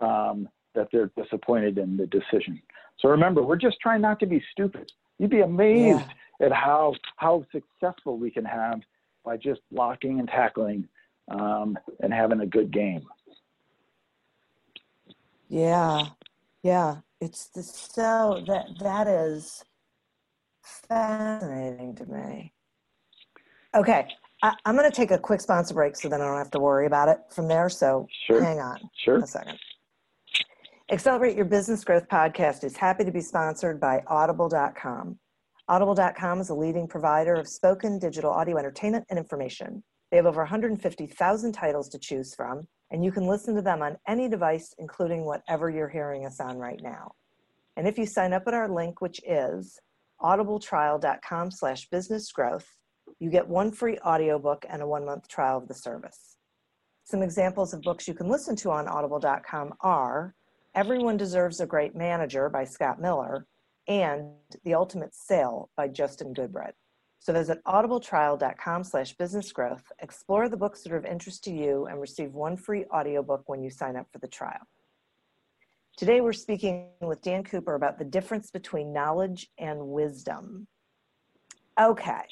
um, 0.00 0.48
that 0.74 0.88
they're 0.92 1.10
disappointed 1.16 1.78
in 1.78 1.96
the 1.96 2.06
decision. 2.06 2.60
So 3.00 3.08
remember, 3.08 3.42
we're 3.42 3.56
just 3.56 3.78
trying 3.80 4.00
not 4.00 4.20
to 4.20 4.26
be 4.26 4.42
stupid. 4.52 4.92
You'd 5.18 5.30
be 5.30 5.40
amazed 5.40 6.04
yeah. 6.40 6.46
at 6.46 6.52
how 6.52 6.94
how 7.16 7.44
successful 7.52 8.16
we 8.18 8.30
can 8.30 8.44
have 8.44 8.80
by 9.24 9.36
just 9.36 9.60
blocking 9.70 10.20
and 10.20 10.28
tackling 10.28 10.88
um, 11.30 11.78
and 12.00 12.12
having 12.12 12.40
a 12.40 12.46
good 12.46 12.70
game. 12.70 13.06
Yeah, 15.48 16.06
yeah. 16.62 16.96
It's 17.20 17.48
the, 17.48 17.62
so 17.62 18.44
that 18.46 18.66
that 18.80 19.08
is 19.08 19.64
fascinating 20.62 21.94
to 21.96 22.06
me. 22.06 22.52
Okay, 23.74 24.06
I, 24.42 24.54
am 24.66 24.76
going 24.76 24.90
to 24.90 24.94
take 24.94 25.10
a 25.10 25.18
quick 25.18 25.40
sponsor 25.40 25.74
break 25.74 25.96
so 25.96 26.08
then 26.08 26.20
I 26.20 26.24
don't 26.24 26.38
have 26.38 26.50
to 26.52 26.60
worry 26.60 26.86
about 26.86 27.08
it 27.08 27.18
from 27.30 27.48
there. 27.48 27.68
So 27.68 28.06
sure. 28.26 28.42
hang 28.42 28.60
on 28.60 28.78
sure. 28.96 29.18
a 29.18 29.26
second. 29.26 29.58
Accelerate 30.90 31.36
Your 31.36 31.44
Business 31.44 31.84
Growth 31.84 32.08
podcast 32.08 32.64
is 32.64 32.76
happy 32.76 33.04
to 33.04 33.10
be 33.10 33.20
sponsored 33.20 33.78
by 33.78 34.02
Audible.com. 34.06 35.18
Audible.com 35.68 36.40
is 36.40 36.48
a 36.48 36.54
leading 36.54 36.88
provider 36.88 37.34
of 37.34 37.46
spoken 37.46 37.98
digital 37.98 38.30
audio 38.30 38.56
entertainment 38.56 39.04
and 39.10 39.18
information. 39.18 39.82
They 40.10 40.16
have 40.16 40.26
over 40.26 40.40
150,000 40.40 41.52
titles 41.52 41.88
to 41.90 41.98
choose 41.98 42.34
from, 42.34 42.66
and 42.90 43.04
you 43.04 43.12
can 43.12 43.26
listen 43.26 43.54
to 43.54 43.62
them 43.62 43.82
on 43.82 43.98
any 44.06 44.28
device, 44.28 44.74
including 44.78 45.24
whatever 45.24 45.68
you're 45.68 45.88
hearing 45.88 46.24
us 46.24 46.40
on 46.40 46.56
right 46.56 46.80
now. 46.82 47.12
And 47.76 47.86
if 47.86 47.98
you 47.98 48.06
sign 48.06 48.32
up 48.32 48.44
at 48.46 48.54
our 48.54 48.68
link, 48.68 49.00
which 49.00 49.20
is 49.26 49.78
audibletrial.com 50.22 51.50
slash 51.50 51.88
business 51.90 52.32
growth, 52.32 52.66
you 53.20 53.30
get 53.30 53.46
one 53.46 53.70
free 53.70 53.98
audiobook 53.98 54.64
and 54.68 54.82
a 54.82 54.86
one 54.86 55.04
month 55.04 55.28
trial 55.28 55.58
of 55.58 55.68
the 55.68 55.74
service. 55.74 56.36
Some 57.04 57.22
examples 57.22 57.72
of 57.72 57.82
books 57.82 58.08
you 58.08 58.14
can 58.14 58.28
listen 58.28 58.56
to 58.56 58.70
on 58.70 58.88
audible.com 58.88 59.74
are 59.80 60.34
Everyone 60.74 61.16
Deserves 61.16 61.60
a 61.60 61.66
Great 61.66 61.94
Manager 61.94 62.48
by 62.48 62.64
Scott 62.64 63.00
Miller 63.00 63.46
and 63.86 64.30
The 64.64 64.74
Ultimate 64.74 65.14
Sale 65.14 65.70
by 65.76 65.88
Justin 65.88 66.34
Goodbread. 66.34 66.72
So 67.20 67.32
visit 67.32 67.58
audibletrial.com 67.66 68.84
slash 68.84 69.14
business 69.14 69.52
growth, 69.52 69.82
explore 70.00 70.48
the 70.48 70.56
books 70.56 70.82
that 70.82 70.92
are 70.92 70.96
of 70.96 71.04
interest 71.04 71.44
to 71.44 71.50
you, 71.50 71.86
and 71.86 72.00
receive 72.00 72.32
one 72.32 72.56
free 72.56 72.84
audiobook 72.94 73.42
when 73.46 73.62
you 73.62 73.70
sign 73.70 73.96
up 73.96 74.06
for 74.12 74.18
the 74.18 74.28
trial. 74.28 74.66
Today, 75.96 76.20
we're 76.20 76.32
speaking 76.32 76.90
with 77.00 77.20
Dan 77.22 77.42
Cooper 77.42 77.74
about 77.74 77.98
the 77.98 78.04
difference 78.04 78.52
between 78.52 78.92
knowledge 78.92 79.48
and 79.58 79.88
wisdom. 79.88 80.68
Okay. 81.78 82.22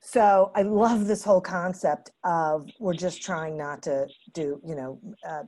So 0.00 0.52
I 0.54 0.62
love 0.62 1.06
this 1.06 1.24
whole 1.24 1.40
concept 1.40 2.10
of 2.24 2.68
we're 2.78 2.94
just 2.94 3.22
trying 3.22 3.56
not 3.56 3.82
to 3.82 4.06
do, 4.34 4.60
you 4.64 4.74
know, 4.74 5.00
uh, 5.28 5.42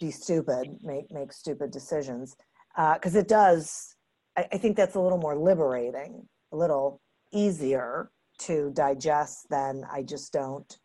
be 0.00 0.10
stupid, 0.10 0.68
make 0.82 1.10
make 1.10 1.32
stupid 1.32 1.72
decisions, 1.72 2.36
because 2.76 3.16
uh, 3.16 3.20
it 3.20 3.28
does. 3.28 3.96
I, 4.36 4.46
I 4.52 4.58
think 4.58 4.76
that's 4.76 4.94
a 4.94 5.00
little 5.00 5.18
more 5.18 5.36
liberating, 5.36 6.28
a 6.52 6.56
little 6.56 7.00
easier 7.32 8.10
to 8.40 8.70
digest 8.72 9.48
than 9.50 9.86
I 9.90 10.02
just 10.02 10.32
don't. 10.32 10.78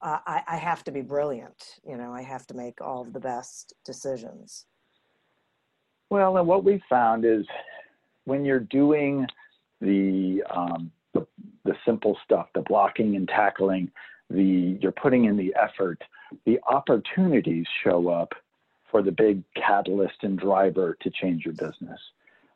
Uh, 0.00 0.18
I, 0.26 0.42
I 0.48 0.56
have 0.56 0.82
to 0.84 0.92
be 0.92 1.00
brilliant, 1.00 1.78
you 1.86 1.96
know. 1.96 2.12
I 2.12 2.22
have 2.22 2.46
to 2.48 2.54
make 2.54 2.80
all 2.80 3.02
of 3.02 3.12
the 3.12 3.20
best 3.20 3.74
decisions. 3.84 4.66
Well, 6.10 6.36
and 6.36 6.46
what 6.46 6.64
we 6.64 6.82
found 6.88 7.24
is 7.24 7.46
when 8.24 8.44
you're 8.44 8.60
doing 8.60 9.26
the 9.80 10.42
um, 10.50 10.90
the, 11.14 11.26
the 11.64 11.74
simple 11.84 12.18
stuff, 12.24 12.48
the 12.54 12.62
blocking 12.62 13.16
and 13.16 13.28
tackling, 13.28 13.90
the 14.28 14.78
you're 14.80 14.92
putting 14.92 15.26
in 15.26 15.36
the 15.36 15.54
effort, 15.60 16.02
the 16.46 16.58
opportunities 16.68 17.66
show 17.84 18.08
up 18.08 18.32
for 18.90 19.02
the 19.02 19.12
big 19.12 19.42
catalyst 19.54 20.16
and 20.22 20.38
driver 20.38 20.96
to 21.00 21.10
change 21.10 21.44
your 21.44 21.54
business. 21.54 22.00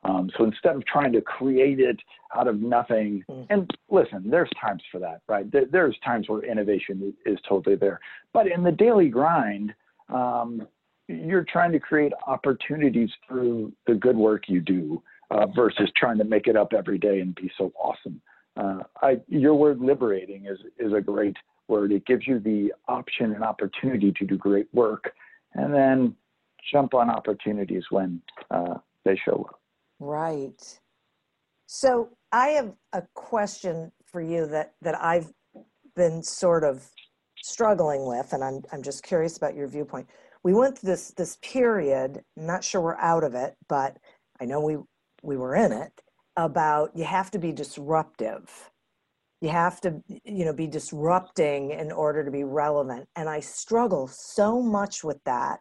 Um, 0.07 0.31
so 0.37 0.45
instead 0.45 0.77
of 0.77 0.85
trying 0.87 1.13
to 1.13 1.21
create 1.21 1.81
it 1.81 1.99
out 2.37 2.47
of 2.47 2.61
nothing, 2.61 3.25
mm-hmm. 3.29 3.53
and 3.53 3.71
listen, 3.91 4.31
there's 4.31 4.51
times 4.61 4.83
for 4.93 4.99
that, 5.01 5.23
right? 5.29 5.47
There's 5.51 5.97
times 6.05 6.29
where 6.29 6.45
innovation 6.45 7.15
is 7.25 7.39
totally 7.49 7.77
there. 7.77 8.01
But 8.33 8.47
in 8.47 8.63
the 8.63 8.73
daily 8.73 9.09
grind, 9.09 9.75
um, 10.09 10.67
you're 11.09 11.45
trying 11.45 11.73
to 11.73 11.81
create 11.81 12.13
opportunities 12.27 13.11
through 13.27 13.73
the 13.87 13.95
good 13.95 14.17
work 14.17 14.45
you 14.49 14.61
do 14.61 15.03
uh, 15.31 15.47
versus 15.47 15.91
trying 15.97 16.19
to 16.19 16.25
make 16.25 16.47
it 16.47 16.57
up 16.57 16.73
every 16.73 16.99
day 16.99 17.21
and 17.21 17.35
be 17.35 17.51
so 17.57 17.73
awesome. 17.79 18.21
Uh, 18.57 18.81
I, 19.03 19.21
your 19.29 19.55
word 19.55 19.81
liberating 19.81 20.47
is, 20.47 20.59
is 20.79 20.93
a 20.93 21.01
great 21.01 21.37
word. 21.69 21.93
It 21.93 22.07
gives 22.07 22.27
you 22.27 22.39
the 22.39 22.73
option 22.89 23.35
and 23.35 23.43
opportunity 23.43 24.13
to 24.13 24.25
do 24.25 24.37
great 24.37 24.69
work 24.73 25.13
and 25.55 25.73
then 25.75 26.15
jump 26.73 26.95
on 26.95 27.11
opportunities 27.11 27.85
when 27.91 28.21
uh, 28.51 28.75
they 29.05 29.19
show 29.25 29.47
up. 29.49 29.61
Right. 29.99 30.81
So 31.67 32.11
I 32.33 32.49
have 32.49 32.73
a 32.93 33.03
question 33.15 33.93
for 34.05 34.21
you 34.21 34.47
that, 34.49 34.75
that 34.83 35.01
I've 35.03 35.33
been 35.95 36.23
sort 36.23 36.65
of 36.65 36.87
struggling 37.43 38.07
with, 38.07 38.33
and 38.33 38.45
I'm, 38.45 38.63
I'm 38.73 38.83
just 38.83 39.03
curious 39.03 39.37
about 39.37 39.55
your 39.55 39.69
viewpoint. 39.69 40.09
We 40.43 40.55
went 40.55 40.79
through 40.79 40.91
this, 40.91 41.13
this 41.17 41.39
period, 41.43 42.23
not 42.37 42.63
sure 42.63 42.81
we're 42.81 42.97
out 42.97 43.25
of 43.25 43.35
it, 43.35 43.57
but 43.69 43.97
I 44.41 44.45
know 44.45 44.61
we, 44.61 44.77
we 45.23 45.37
were 45.37 45.57
in 45.57 45.73
it, 45.73 45.93
about 46.37 46.91
you 46.95 47.05
have 47.05 47.31
to 47.31 47.39
be 47.39 47.53
disruptive 47.53 48.71
you 49.41 49.49
have 49.51 49.81
to 49.81 50.03
you 50.25 50.45
know 50.45 50.53
be 50.53 50.67
disrupting 50.67 51.71
in 51.71 51.93
order 51.93 52.25
to 52.25 52.31
be 52.31 52.45
relevant 52.45 53.09
and 53.17 53.29
i 53.29 53.41
struggle 53.41 54.09
so 54.09 54.63
much 54.63 55.05
with 55.05 55.23
that 55.25 55.61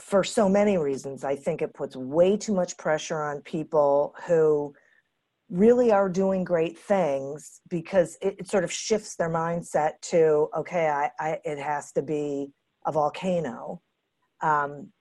for 0.00 0.22
so 0.22 0.48
many 0.48 0.78
reasons 0.78 1.24
i 1.24 1.34
think 1.34 1.62
it 1.62 1.74
puts 1.74 1.96
way 1.96 2.36
too 2.36 2.54
much 2.54 2.76
pressure 2.76 3.22
on 3.22 3.40
people 3.42 4.14
who 4.26 4.72
really 5.50 5.90
are 5.90 6.10
doing 6.10 6.44
great 6.44 6.78
things 6.78 7.60
because 7.70 8.18
it, 8.20 8.36
it 8.38 8.48
sort 8.48 8.64
of 8.64 8.72
shifts 8.72 9.16
their 9.16 9.30
mindset 9.30 9.92
to 10.02 10.48
okay 10.56 10.88
I, 10.88 11.10
I 11.18 11.38
it 11.44 11.58
has 11.58 11.90
to 11.92 12.02
be 12.02 12.52
a 12.88 12.92
volcano. 12.92 13.80
Um, 14.42 14.92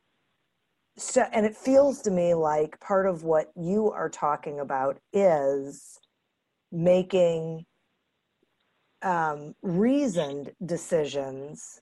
so 0.98 1.24
and 1.32 1.46
it 1.46 1.56
feels 1.56 2.01
to 2.04 2.12
me 2.12 2.34
like 2.34 2.80
part 2.80 3.08
of 3.08 3.24
what 3.24 3.51
you 3.56 3.92
are 3.92 4.10
talking 4.10 4.60
about 4.60 5.00
is 5.13 6.00
making 6.72 7.66
um, 9.04 9.54
reasoned 9.62 10.51
decisions 10.66 11.82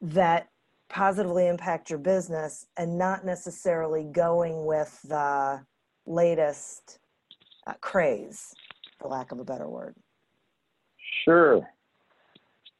that 0.00 0.48
positively 0.90 1.46
impact 1.46 1.88
your 1.88 1.98
business 1.98 2.66
and 2.76 2.98
not 2.98 3.24
necessarily 3.24 4.04
going 4.04 4.66
with 4.66 5.00
the 5.04 5.64
latest 6.06 6.98
uh, 7.66 7.72
craze 7.80 8.52
for 8.98 9.08
lack 9.08 9.32
of 9.32 9.38
a 9.38 9.44
better 9.44 9.68
word 9.68 9.94
sure 11.24 11.66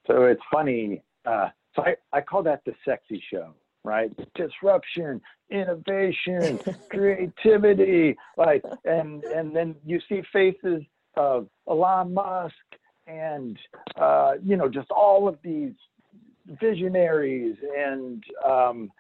so 0.07 0.25
it's 0.25 0.43
funny 0.53 1.03
uh, 1.27 1.49
so 1.75 1.83
I, 1.83 1.95
I 2.13 2.21
call 2.21 2.43
that 2.43 2.63
the 2.67 2.75
sexy 2.85 3.23
show 3.33 3.55
right? 3.85 4.11
Disruption, 4.35 5.21
innovation, 5.51 6.61
creativity, 6.91 8.17
like, 8.37 8.63
and 8.85 9.25
and 9.25 9.55
then 9.55 9.75
you 9.85 10.01
see 10.09 10.23
faces 10.33 10.83
of 11.17 11.49
Elon 11.69 12.15
Musk 12.15 12.55
and 13.07 13.59
uh, 13.97 14.35
you 14.43 14.57
know 14.57 14.69
just 14.69 14.91
all 14.91 15.29
of 15.29 15.39
these 15.43 15.73
visionaries 16.61 17.57
and 17.77 18.25
um, 18.45 18.91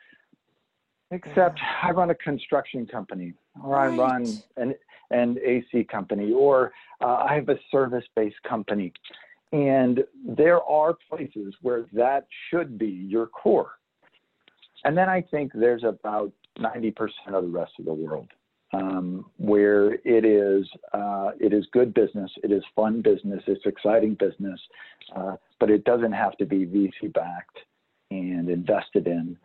except 1.11 1.59
I 1.83 1.91
run 1.91 2.11
a 2.11 2.15
construction 2.15 2.87
company 2.87 3.35
or 3.63 3.73
right. 3.73 3.93
I 3.93 3.97
run 3.97 4.27
an 4.57 4.75
an 5.11 5.39
AC 5.45 5.85
company 5.85 6.33
or 6.33 6.73
uh, 7.01 7.25
I 7.29 7.35
have 7.35 7.49
a 7.49 7.59
service-based 7.73 8.41
company. 8.49 8.93
And 9.53 10.05
there 10.25 10.63
are 10.63 10.97
places 11.09 11.53
where 11.63 11.87
that 11.93 12.29
should 12.49 12.79
be 12.79 12.87
your 12.87 13.27
core 13.27 13.73
and 14.85 14.97
then 14.97 15.09
I 15.09 15.23
think 15.23 15.53
there's 15.55 15.85
about 15.85 16.33
90% 16.59 16.95
of 17.29 17.45
the 17.45 17.49
rest 17.49 17.73
of 17.79 17.85
the 17.85 17.95
world 17.95 18.29
um, 18.73 19.27
where 19.37 19.95
it 19.95 20.25
is 20.25 20.67
uh, 20.93 21.31
it 21.39 21.53
is 21.53 21.67
good 21.73 21.93
business, 21.93 22.31
it 22.43 22.53
is 22.53 22.63
fun 22.75 23.03
business, 23.03 23.43
it's 23.47 23.67
exciting 23.67 24.15
business, 24.15 24.61
uh, 25.17 25.37
but 25.61 25.71
it 25.71 25.85
doesn't 25.85 26.13
have 26.13 26.37
to 26.39 26.47
be 26.47 26.67
VC 26.67 27.13
backed 27.13 27.59
and 28.11 28.49
invested 28.49 29.07
in. 29.07 29.37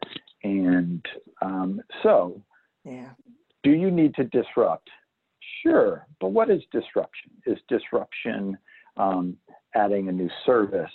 And 0.44 1.06
um, 1.42 1.82
so, 2.02 2.42
yeah. 2.84 3.10
do 3.64 3.72
you 3.72 3.92
need 3.92 4.16
to 4.16 4.24
disrupt? 4.24 4.90
Sure, 5.62 6.08
but 6.20 6.30
what 6.30 6.50
is 6.50 6.62
disruption? 6.72 7.32
Is 7.46 7.60
disruption 7.68 8.58
um, 8.98 9.38
adding 9.76 10.10
a 10.10 10.12
new 10.12 10.30
service, 10.46 10.92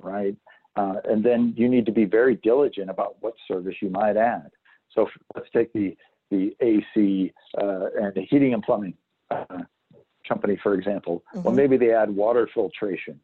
right? 0.00 0.34
Uh, 0.76 0.96
and 1.04 1.24
then 1.24 1.52
you 1.56 1.68
need 1.68 1.84
to 1.86 1.92
be 1.92 2.04
very 2.04 2.36
diligent 2.36 2.88
about 2.88 3.16
what 3.20 3.34
service 3.46 3.74
you 3.82 3.90
might 3.90 4.16
add. 4.16 4.50
So 4.94 5.08
let's 5.34 5.48
take 5.52 5.72
the 5.72 5.96
the 6.30 6.56
AC 6.60 7.32
uh, 7.60 7.86
and 8.00 8.14
the 8.14 8.22
heating 8.28 8.54
and 8.54 8.62
plumbing 8.62 8.94
uh, 9.30 9.44
company, 10.26 10.58
for 10.62 10.74
example. 10.74 11.22
Mm-hmm. 11.34 11.42
Well, 11.42 11.54
maybe 11.54 11.76
they 11.76 11.92
add 11.92 12.10
water 12.10 12.48
filtration. 12.54 13.20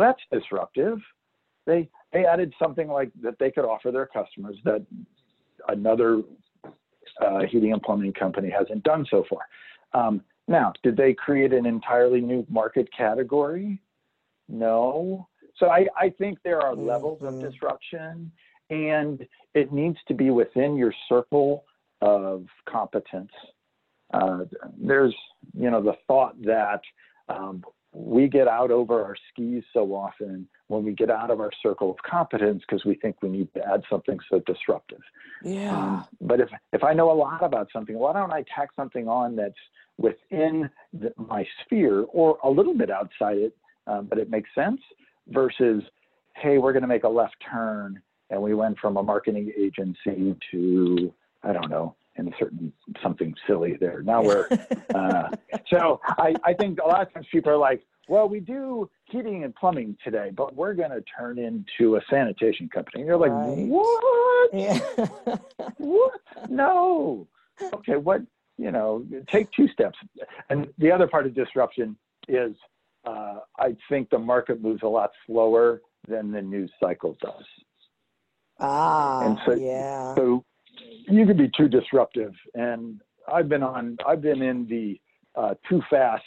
Well, 0.00 0.08
that's 0.08 0.42
disruptive. 0.42 0.98
They 1.66 1.90
they 2.12 2.24
added 2.24 2.54
something 2.58 2.88
like 2.88 3.10
that 3.22 3.38
they 3.38 3.50
could 3.50 3.66
offer 3.66 3.90
their 3.90 4.06
customers 4.06 4.56
that 4.64 4.84
another 5.68 6.22
uh, 7.20 7.40
heating 7.50 7.74
and 7.74 7.82
plumbing 7.82 8.14
company 8.14 8.48
hasn't 8.48 8.82
done 8.82 9.06
so 9.10 9.26
far. 9.28 9.42
Um, 9.92 10.22
now, 10.48 10.72
did 10.82 10.96
they 10.96 11.12
create 11.12 11.52
an 11.52 11.66
entirely 11.66 12.22
new 12.22 12.46
market 12.48 12.88
category? 12.96 13.78
No. 14.48 15.28
So 15.58 15.66
I, 15.66 15.86
I 15.98 16.08
think 16.08 16.38
there 16.44 16.62
are 16.62 16.74
levels 16.74 17.20
mm-hmm. 17.20 17.44
of 17.44 17.52
disruption, 17.52 18.32
and 18.70 19.26
it 19.54 19.70
needs 19.70 19.98
to 20.08 20.14
be 20.14 20.30
within 20.30 20.76
your 20.78 20.94
circle 21.10 21.64
of 22.00 22.46
competence. 22.66 23.32
Uh, 24.14 24.44
there's, 24.80 25.14
you 25.52 25.70
know, 25.70 25.82
the 25.82 25.92
thought 26.06 26.40
that 26.42 26.80
um, 27.28 27.62
we 27.92 28.28
get 28.28 28.46
out 28.46 28.70
over 28.70 29.02
our 29.04 29.16
skis 29.32 29.64
so 29.72 29.94
often 29.94 30.48
when 30.68 30.84
we 30.84 30.92
get 30.92 31.10
out 31.10 31.30
of 31.30 31.40
our 31.40 31.50
circle 31.62 31.90
of 31.90 31.96
competence 32.08 32.62
because 32.66 32.84
we 32.84 32.94
think 32.94 33.16
we 33.20 33.28
need 33.28 33.52
to 33.54 33.60
add 33.66 33.82
something 33.90 34.18
so 34.30 34.40
disruptive. 34.46 35.00
Yeah. 35.42 35.76
Um, 35.76 36.04
but 36.20 36.40
if 36.40 36.48
if 36.72 36.84
I 36.84 36.92
know 36.92 37.10
a 37.10 37.14
lot 37.14 37.42
about 37.42 37.68
something, 37.72 37.98
why 37.98 38.12
don't 38.12 38.32
I 38.32 38.44
tack 38.54 38.68
something 38.76 39.08
on 39.08 39.34
that's 39.34 39.54
within 39.98 40.70
the, 40.92 41.12
my 41.16 41.44
sphere 41.64 42.04
or 42.12 42.38
a 42.44 42.50
little 42.50 42.74
bit 42.74 42.90
outside 42.90 43.38
it, 43.38 43.56
um, 43.86 44.06
but 44.06 44.18
it 44.18 44.30
makes 44.30 44.48
sense 44.54 44.80
versus, 45.28 45.82
hey, 46.36 46.58
we're 46.58 46.72
going 46.72 46.82
to 46.82 46.88
make 46.88 47.04
a 47.04 47.08
left 47.08 47.36
turn, 47.50 48.00
and 48.30 48.40
we 48.40 48.54
went 48.54 48.78
from 48.78 48.96
a 48.96 49.02
marketing 49.02 49.52
agency 49.58 50.36
to 50.52 51.12
I 51.42 51.52
don't 51.52 51.70
know, 51.70 51.96
in 52.16 52.28
a 52.28 52.30
certain 52.38 52.72
something 53.02 53.34
silly 53.46 53.76
there. 53.80 54.02
Now 54.02 54.22
we're 54.22 54.48
uh, 54.94 55.30
so 55.68 56.00
I, 56.04 56.34
I 56.44 56.54
think 56.54 56.78
a 56.82 56.86
lot 56.86 57.02
of 57.02 57.12
times 57.12 57.26
people 57.30 57.52
are 57.52 57.56
like, 57.56 57.82
well, 58.08 58.28
we 58.28 58.40
do 58.40 58.90
heating 59.04 59.44
and 59.44 59.54
plumbing 59.54 59.96
today, 60.02 60.30
but 60.34 60.54
we're 60.56 60.74
going 60.74 60.90
to 60.90 61.02
turn 61.16 61.38
into 61.38 61.96
a 61.96 62.00
sanitation 62.10 62.68
company. 62.68 63.02
And 63.02 63.06
you're 63.06 63.16
like, 63.16 63.30
right. 63.30 63.66
what? 63.68 64.50
Yeah. 64.52 64.78
what? 65.78 66.20
No. 66.48 67.28
Okay, 67.72 67.96
what? 67.96 68.22
You 68.58 68.72
know, 68.72 69.06
take 69.28 69.50
two 69.52 69.68
steps. 69.68 69.96
And 70.50 70.68
the 70.76 70.90
other 70.90 71.06
part 71.06 71.26
of 71.26 71.34
disruption 71.34 71.96
is 72.28 72.56
uh, 73.06 73.38
I 73.58 73.76
think 73.88 74.10
the 74.10 74.18
market 74.18 74.60
moves 74.60 74.82
a 74.82 74.88
lot 74.88 75.12
slower 75.26 75.80
than 76.08 76.32
the 76.32 76.42
news 76.42 76.70
cycle 76.82 77.16
does. 77.22 77.44
Ah, 78.58 79.24
and 79.24 79.38
so, 79.46 79.54
yeah. 79.54 80.14
So 80.16 80.44
you 80.90 81.26
can 81.26 81.36
be 81.36 81.50
too 81.56 81.68
disruptive, 81.68 82.32
and 82.54 83.00
I've 83.32 83.48
been 83.48 83.62
on. 83.62 83.96
I've 84.06 84.22
been 84.22 84.42
in 84.42 84.66
the 84.66 85.00
uh, 85.40 85.54
too 85.68 85.82
fast 85.88 86.24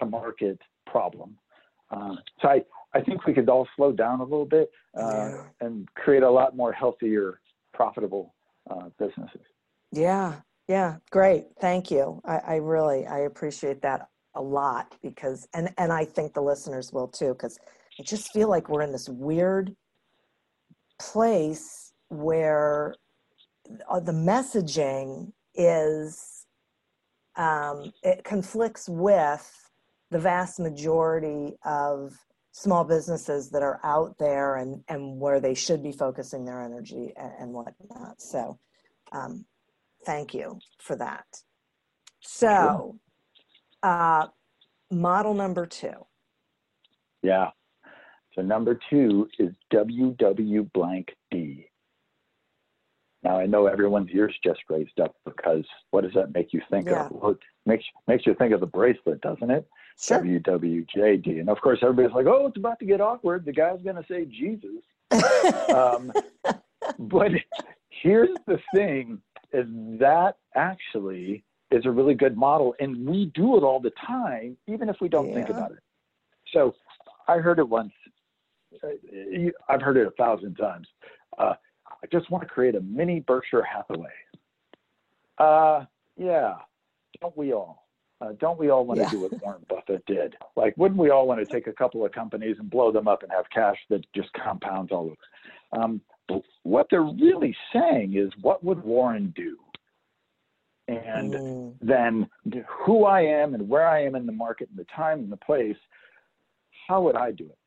to 0.00 0.06
market 0.06 0.58
problem. 0.86 1.36
Uh, 1.90 2.14
so 2.40 2.48
I, 2.48 2.62
I 2.94 3.00
think 3.00 3.26
we 3.26 3.34
could 3.34 3.48
all 3.48 3.68
slow 3.76 3.92
down 3.92 4.20
a 4.20 4.24
little 4.24 4.46
bit 4.46 4.70
uh, 4.98 5.28
Yeah. 5.28 5.42
and 5.60 5.92
create 5.94 6.22
a 6.22 6.30
lot 6.30 6.56
more 6.56 6.72
healthier, 6.72 7.40
profitable 7.72 8.34
uh, 8.70 8.88
businesses. 8.98 9.42
Yeah, 9.92 10.40
yeah, 10.68 10.96
great. 11.10 11.46
Thank 11.60 11.90
you. 11.90 12.20
I, 12.24 12.38
I 12.38 12.54
really 12.56 13.06
I 13.06 13.20
appreciate 13.20 13.82
that 13.82 14.08
a 14.34 14.42
lot 14.42 14.94
because 15.02 15.46
and 15.54 15.72
and 15.78 15.92
I 15.92 16.04
think 16.04 16.34
the 16.34 16.42
listeners 16.42 16.92
will 16.92 17.08
too 17.08 17.34
because 17.34 17.58
I 18.00 18.02
just 18.02 18.32
feel 18.32 18.48
like 18.48 18.68
we're 18.68 18.82
in 18.82 18.92
this 18.92 19.08
weird 19.08 19.74
place 20.98 21.92
where 22.08 22.94
the 23.66 24.12
messaging 24.12 25.32
is 25.54 26.46
um, 27.36 27.92
it 28.02 28.24
conflicts 28.24 28.88
with 28.88 29.70
the 30.10 30.18
vast 30.18 30.60
majority 30.60 31.56
of 31.64 32.16
small 32.52 32.84
businesses 32.84 33.50
that 33.50 33.62
are 33.62 33.80
out 33.82 34.16
there 34.18 34.56
and 34.56 34.82
and 34.88 35.18
where 35.18 35.40
they 35.40 35.54
should 35.54 35.82
be 35.82 35.92
focusing 35.92 36.44
their 36.44 36.62
energy 36.62 37.12
and, 37.16 37.32
and 37.40 37.52
whatnot. 37.52 38.20
So. 38.20 38.58
Um, 39.12 39.44
thank 40.04 40.34
you 40.34 40.58
for 40.78 40.96
that. 40.96 41.24
So, 42.20 42.98
uh, 43.82 44.26
model 44.90 45.34
number 45.34 45.66
two. 45.66 46.06
Yeah. 47.22 47.50
So 48.34 48.42
number 48.42 48.78
two 48.90 49.28
is 49.38 49.52
WW 49.72 50.72
blank 50.72 51.14
D. 51.30 51.66
Now 53.24 53.38
I 53.38 53.46
know 53.46 53.66
everyone's 53.66 54.10
ears 54.12 54.34
just 54.44 54.60
raised 54.68 55.00
up 55.00 55.16
because 55.24 55.64
what 55.90 56.02
does 56.02 56.12
that 56.14 56.34
make 56.34 56.52
you 56.52 56.60
think 56.70 56.88
Yeah. 56.88 57.06
of? 57.06 57.12
Well, 57.12 57.30
it 57.32 57.38
makes 57.66 57.84
makes 58.06 58.26
you 58.26 58.34
think 58.34 58.52
of 58.52 58.60
the 58.60 58.66
bracelet, 58.66 59.20
doesn't 59.22 59.50
it? 59.50 59.66
Sure. 59.98 60.20
WWJD. 60.20 61.40
And 61.40 61.48
of 61.48 61.60
course 61.60 61.78
everybody's 61.82 62.14
like, 62.14 62.26
oh, 62.26 62.46
it's 62.46 62.56
about 62.58 62.78
to 62.80 62.84
get 62.84 63.00
awkward. 63.00 63.44
The 63.44 63.52
guy's 63.52 63.80
gonna 63.82 64.04
say 64.08 64.26
Jesus. 64.26 64.82
um, 65.74 66.12
but 66.98 67.30
here's 67.88 68.36
the 68.46 68.58
thing 68.74 69.20
is 69.52 69.66
that 69.98 70.36
actually 70.54 71.44
is 71.70 71.86
a 71.86 71.90
really 71.90 72.14
good 72.14 72.36
model 72.36 72.74
and 72.80 73.06
we 73.08 73.26
do 73.34 73.56
it 73.56 73.62
all 73.62 73.80
the 73.80 73.92
time 74.06 74.56
even 74.66 74.88
if 74.88 74.96
we 75.00 75.08
don't 75.08 75.32
think 75.32 75.48
about 75.48 75.70
it 75.72 75.78
so 76.52 76.74
i 77.28 77.38
heard 77.38 77.58
it 77.58 77.68
once 77.68 77.92
uh, 78.82 78.88
i've 79.68 79.82
heard 79.82 79.96
it 79.96 80.06
a 80.06 80.10
thousand 80.12 80.54
times 80.56 80.86
uh, 81.38 81.54
i 82.04 82.06
just 82.16 82.30
want 82.30 82.42
to 82.42 82.48
create 82.48 82.74
a 82.76 82.80
mini 82.82 83.20
berkshire 83.20 83.64
hathaway. 83.64 84.12
Uh, 85.38 85.84
yeah. 86.16 86.54
Don't 87.20 87.36
we 87.36 87.52
all? 87.52 87.88
Uh, 88.20 88.32
don't 88.38 88.58
we 88.58 88.70
all 88.70 88.86
want 88.86 89.00
to 89.00 89.06
do 89.10 89.20
what 89.20 89.32
warren 89.42 89.64
buffett 89.68 90.04
did? 90.06 90.36
Like 90.56 90.76
wouldn't 90.76 91.00
we 91.00 91.10
all 91.10 91.26
want 91.26 91.40
to 91.40 91.46
take 91.46 91.66
a 91.66 91.72
couple 91.72 92.04
of 92.04 92.12
companies 92.12 92.56
and 92.60 92.70
blow 92.70 92.92
them 92.92 93.08
up 93.08 93.22
and 93.22 93.32
have 93.32 93.46
cash 93.52 93.76
that 93.90 94.04
just 94.14 94.28
compounds 94.34 94.92
all 94.92 95.06
over 95.06 95.16
um, 95.82 96.00
but 96.28 96.42
what 96.62 96.86
they're 96.90 97.02
really 97.02 97.54
saying 97.72 98.16
is, 98.16 98.30
what 98.40 98.62
would 98.64 98.82
Warren 98.82 99.32
do? 99.36 99.58
And 100.88 101.34
Mm, 101.34 101.74
then 101.80 102.28
who 102.84 103.04
I 103.04 103.22
am 103.22 103.54
and 103.54 103.68
where 103.68 103.88
I 103.88 104.04
am 104.04 104.14
in 104.14 104.26
the 104.26 104.32
market 104.32 104.68
and 104.68 104.78
the 104.78 104.86
time 104.94 105.20
and 105.20 105.32
the 105.32 105.36
place, 105.38 105.76
how 106.86 107.02
would 107.02 107.16
I 107.16 107.30
do 107.32 107.44
it? 107.44 107.58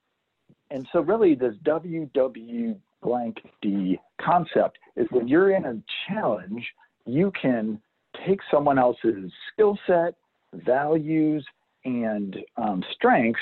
And 0.69 0.88
so, 0.91 1.00
really, 1.02 1.34
this 1.34 1.56
WW 1.63 2.78
blank 3.08 3.38
D 3.62 3.98
concept 4.22 4.78
is 4.98 5.08
when 5.12 5.30
you're 5.30 5.56
in 5.56 5.63
a 5.63 5.82
challenge, 6.08 6.65
you 7.06 7.32
can 7.41 7.80
take 8.28 8.39
someone 8.52 8.78
else's 8.78 9.32
skill 9.54 9.80
set, 9.88 10.15
values, 10.54 11.46
and 11.86 12.36
um, 12.58 12.84
strengths 12.93 13.39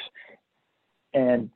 and 1.16 1.50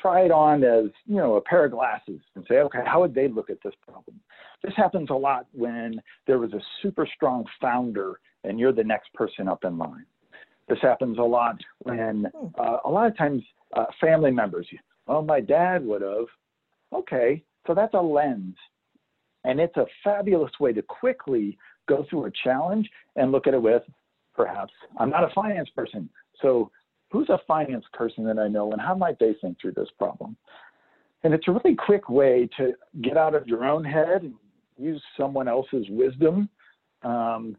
try 0.00 0.20
it 0.20 0.30
on 0.30 0.62
as 0.62 0.90
you 1.06 1.16
know 1.16 1.34
a 1.34 1.40
pair 1.40 1.64
of 1.64 1.72
glasses 1.72 2.20
and 2.34 2.44
say 2.48 2.56
okay 2.56 2.80
how 2.86 3.00
would 3.00 3.14
they 3.14 3.26
look 3.26 3.50
at 3.50 3.58
this 3.64 3.74
problem? 3.86 4.20
This 4.62 4.74
happens 4.76 5.10
a 5.10 5.14
lot 5.14 5.46
when 5.52 6.00
there 6.28 6.38
was 6.38 6.52
a 6.52 6.60
super 6.80 7.08
strong 7.16 7.44
founder 7.60 8.20
and 8.44 8.60
you're 8.60 8.72
the 8.72 8.84
next 8.84 9.12
person 9.14 9.48
up 9.48 9.64
in 9.64 9.76
line. 9.78 10.06
This 10.68 10.78
happens 10.80 11.18
a 11.18 11.22
lot 11.22 11.56
when 11.80 12.26
uh, 12.56 12.78
a 12.84 12.90
lot 12.90 13.08
of 13.08 13.16
times 13.16 13.42
uh, 13.74 13.86
family 14.00 14.30
members 14.30 14.68
well 15.08 15.22
my 15.22 15.40
dad 15.40 15.84
would 15.84 16.02
have 16.02 16.26
okay 16.92 17.42
so 17.66 17.74
that's 17.74 17.94
a 17.94 18.00
lens 18.00 18.56
and 19.44 19.60
it's 19.60 19.76
a 19.76 19.86
fabulous 20.04 20.52
way 20.60 20.72
to 20.72 20.82
quickly 20.82 21.58
go 21.88 22.06
through 22.08 22.26
a 22.26 22.30
challenge 22.44 22.88
and 23.16 23.32
look 23.32 23.46
at 23.46 23.54
it 23.54 23.62
with 23.62 23.82
perhaps 24.34 24.72
i'm 24.98 25.10
not 25.10 25.24
a 25.24 25.34
finance 25.34 25.68
person 25.74 26.08
so 26.40 26.70
who's 27.12 27.28
a 27.28 27.38
finance 27.46 27.84
person 27.92 28.24
that 28.24 28.38
I 28.38 28.48
know 28.48 28.72
and 28.72 28.80
how 28.80 28.94
might 28.94 29.18
they 29.18 29.34
think 29.40 29.60
through 29.60 29.72
this 29.72 29.88
problem? 29.98 30.36
And 31.22 31.32
it's 31.34 31.46
a 31.46 31.52
really 31.52 31.76
quick 31.76 32.08
way 32.08 32.48
to 32.56 32.72
get 33.02 33.16
out 33.16 33.34
of 33.34 33.46
your 33.46 33.64
own 33.64 33.84
head 33.84 34.22
and 34.22 34.34
use 34.78 35.00
someone 35.16 35.46
else's 35.46 35.86
wisdom 35.90 36.48
um, 37.02 37.56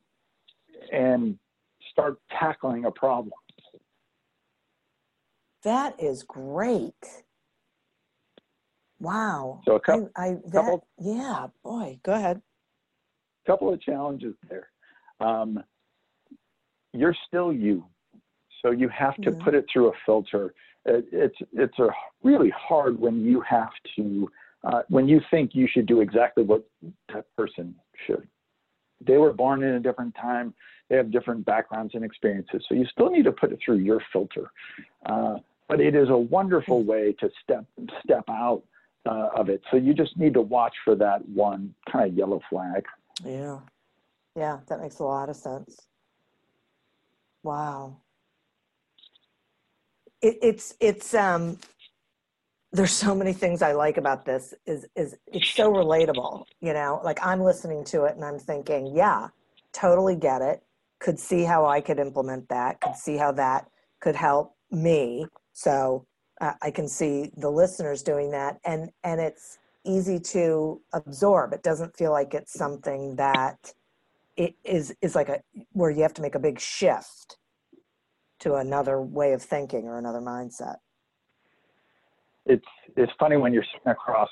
and 0.91 1.37
start 1.91 2.19
tackling 2.37 2.85
a 2.85 2.91
problem. 2.91 3.31
that 5.61 5.95
is 6.01 6.23
great. 6.23 7.23
Wow. 9.03 9.61
So 9.65 9.75
a 9.75 9.79
cou- 9.81 10.09
I, 10.15 10.23
I 10.23 10.29
that 10.31 10.51
couple- 10.53 10.87
yeah, 10.99 11.47
boy, 11.61 11.99
go 12.03 12.13
ahead. 12.13 12.41
couple 13.45 13.71
of 13.71 13.81
challenges 13.81 14.33
there. 14.49 14.69
Um, 15.19 15.61
you're 16.93 17.15
still 17.27 17.51
you, 17.51 17.85
so 18.61 18.71
you 18.71 18.87
have 18.87 19.15
to 19.17 19.31
Yeah. 19.31 19.43
put 19.43 19.53
it 19.55 19.65
through 19.71 19.89
a 19.89 19.93
filter. 20.05 20.53
It, 20.85 21.05
it's 21.11 21.35
it's 21.51 21.77
a 21.79 21.89
really 22.23 22.49
hard 22.51 22.97
when 22.97 23.21
you 23.25 23.41
have 23.41 23.71
to 23.97 24.31
uh, 24.63 24.83
when 24.87 25.09
you 25.09 25.19
think 25.29 25.53
you 25.53 25.67
should 25.67 25.85
do 25.85 25.99
exactly 25.99 26.43
what 26.43 26.63
that 27.13 27.25
person 27.35 27.75
should. 28.07 28.25
They 29.05 29.17
were 29.17 29.33
born 29.33 29.63
in 29.63 29.73
a 29.75 29.79
different 29.81 30.15
time. 30.15 30.53
They 30.89 30.95
have 30.95 31.11
different 31.11 31.43
backgrounds 31.45 31.93
and 31.95 32.05
experiences, 32.05 32.63
so 32.69 32.75
you 32.75 32.85
still 32.85 33.09
need 33.09 33.23
to 33.25 33.33
put 33.33 33.51
it 33.51 33.59
through 33.65 33.77
your 33.79 34.01
filter. 34.13 34.49
Uh, 35.05 35.39
but 35.67 35.81
it 35.81 35.93
is 35.95 36.07
a 36.09 36.17
wonderful 36.17 36.83
way 36.83 37.11
to 37.19 37.29
step 37.43 37.65
step 38.01 38.23
out 38.29 38.63
uh, 39.05 39.29
of 39.35 39.49
it. 39.49 39.61
So 39.71 39.77
you 39.77 39.93
just 39.93 40.17
need 40.17 40.33
to 40.33 40.41
watch 40.41 40.73
for 40.83 40.95
that 40.95 41.27
one 41.27 41.73
kind 41.91 42.09
of 42.09 42.17
yellow 42.17 42.41
flag. 42.49 42.85
Yeah. 43.25 43.59
Yeah, 44.35 44.59
that 44.67 44.81
makes 44.81 44.99
a 44.99 45.03
lot 45.03 45.29
of 45.29 45.35
sense. 45.35 45.77
Wow. 47.43 47.97
It, 50.21 50.37
it's 50.41 50.75
it's 50.79 51.13
um 51.13 51.57
there's 52.71 52.91
so 52.91 53.13
many 53.13 53.33
things 53.33 53.61
I 53.61 53.73
like 53.73 53.97
about 53.97 54.25
this 54.25 54.53
is 54.65 54.87
is 54.95 55.15
it's 55.27 55.49
so 55.49 55.71
relatable, 55.71 56.45
you 56.61 56.73
know, 56.73 57.01
like 57.03 57.19
I'm 57.23 57.41
listening 57.41 57.83
to 57.85 58.05
it 58.05 58.15
and 58.15 58.25
I'm 58.25 58.39
thinking, 58.39 58.95
yeah, 58.95 59.27
totally 59.73 60.15
get 60.15 60.41
it. 60.41 60.63
Could 60.99 61.19
see 61.19 61.43
how 61.43 61.65
I 61.65 61.81
could 61.81 61.99
implement 61.99 62.49
that, 62.49 62.81
could 62.81 62.95
see 62.95 63.17
how 63.17 63.33
that 63.33 63.67
could 63.99 64.15
help 64.15 64.55
me. 64.71 65.27
So 65.51 66.07
uh, 66.43 66.53
I 66.61 66.71
can 66.71 66.87
see 66.87 67.31
the 67.37 67.49
listeners 67.49 68.03
doing 68.03 68.31
that 68.31 68.59
and 68.65 68.89
and 69.03 69.21
it's 69.21 69.59
easy 69.85 70.19
to 70.19 70.81
absorb. 70.93 71.53
It 71.53 71.63
doesn't 71.63 71.95
feel 71.97 72.11
like 72.11 72.33
it's 72.33 72.53
something 72.53 73.15
that 73.17 73.73
it 74.37 74.55
is 74.63 74.95
is 75.01 75.15
like 75.15 75.29
a 75.29 75.41
where 75.71 75.91
you 75.91 76.01
have 76.03 76.13
to 76.15 76.21
make 76.21 76.35
a 76.35 76.39
big 76.39 76.59
shift 76.59 77.37
to 78.39 78.55
another 78.55 79.01
way 79.01 79.33
of 79.33 79.41
thinking 79.41 79.85
or 79.85 79.97
another 79.97 80.19
mindset. 80.19 80.77
it's 82.45 82.65
it's 82.97 83.11
funny 83.19 83.37
when 83.37 83.53
you're 83.53 83.65
sitting 83.73 83.91
across 83.91 84.29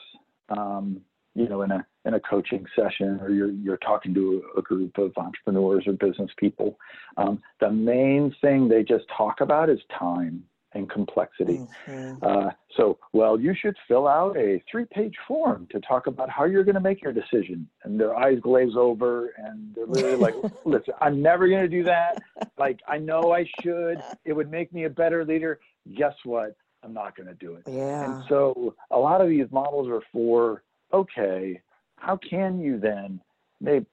um, 0.50 1.02
you 1.36 1.48
know 1.48 1.62
in 1.62 1.72
a 1.72 1.86
in 2.06 2.16
a 2.16 2.20
coaching 2.20 2.66
session 2.76 3.20
or 3.22 3.30
you're 3.30 3.52
you're 3.52 3.78
talking 3.78 4.14
to 4.14 4.44
a 4.58 4.62
group 4.62 4.98
of 4.98 5.12
entrepreneurs 5.18 5.84
or 5.88 5.94
business 5.94 6.30
people 6.38 6.78
um, 7.18 7.42
the 7.60 7.72
main 7.72 8.36
thing 8.42 8.68
they 8.68 8.84
just 8.84 9.06
talk 9.16 9.42
about 9.42 9.70
is 9.70 9.80
time 9.98 10.44
and 10.74 10.90
complexity. 10.90 11.68
Mhm. 11.88 12.18
uh, 12.24 12.52
so 12.78 12.98
well 13.14 13.40
you 13.40 13.54
should 13.54 13.76
fill 13.88 14.08
out 14.08 14.38
a 14.38 14.64
three 14.70 14.86
page 14.86 15.16
form 15.28 15.68
to 15.72 15.80
talk 15.82 16.08
about 16.08 16.30
how 16.30 16.46
you're 16.46 16.64
going 16.64 16.76
to 16.76 16.82
make 16.82 17.02
your 17.02 17.14
decision. 17.14 17.68
And 17.84 18.00
their 18.00 18.16
eyes 18.16 18.40
glaze 18.42 18.76
over 18.76 19.34
and 19.38 19.74
they're 19.76 19.86
literally 19.86 20.18
like 20.18 20.36
listen 20.66 20.94
i'm 21.02 21.22
never 21.22 21.48
going 21.48 21.62
to 21.62 21.68
do 21.68 21.84
that. 21.84 22.22
Like 22.58 22.80
i 22.88 22.98
know 22.98 23.32
i 23.34 23.46
should. 23.62 24.02
It 24.26 24.34
would 24.34 24.50
make 24.50 24.74
me 24.74 24.86
a 24.86 24.90
better 24.90 25.26
leader. 25.26 25.60
Guess 25.96 26.16
what? 26.24 26.56
I'm 26.84 26.94
not 26.94 27.16
going 27.16 27.28
to 27.28 27.36
do 27.36 27.56
it. 27.56 27.64
Yeah. 27.68 28.06
and 28.06 28.24
so 28.30 28.76
a 28.92 28.98
lot 28.98 29.22
of 29.22 29.30
these 29.30 29.48
models 29.52 29.88
are 29.90 30.02
for 30.12 30.64
okay, 30.94 31.62
how 31.98 32.18
can 32.18 32.60
you 32.60 32.80
then 32.80 33.20
maybe 33.62 33.86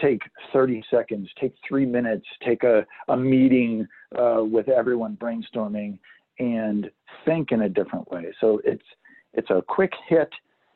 take 0.00 0.22
30 0.52 0.82
seconds, 0.90 1.28
take 1.40 1.54
three 1.68 1.86
minutes, 1.86 2.26
take 2.44 2.64
a, 2.64 2.84
a 3.08 3.16
meeting 3.16 3.86
uh, 4.18 4.42
with 4.42 4.68
everyone 4.68 5.16
brainstorming 5.16 5.98
and 6.40 6.90
think 7.24 7.52
in 7.52 7.62
a 7.62 7.68
different 7.68 8.10
way. 8.10 8.32
So 8.40 8.60
it's 8.64 8.82
it's 9.34 9.50
a 9.50 9.62
quick 9.68 9.92
hit, 10.08 10.30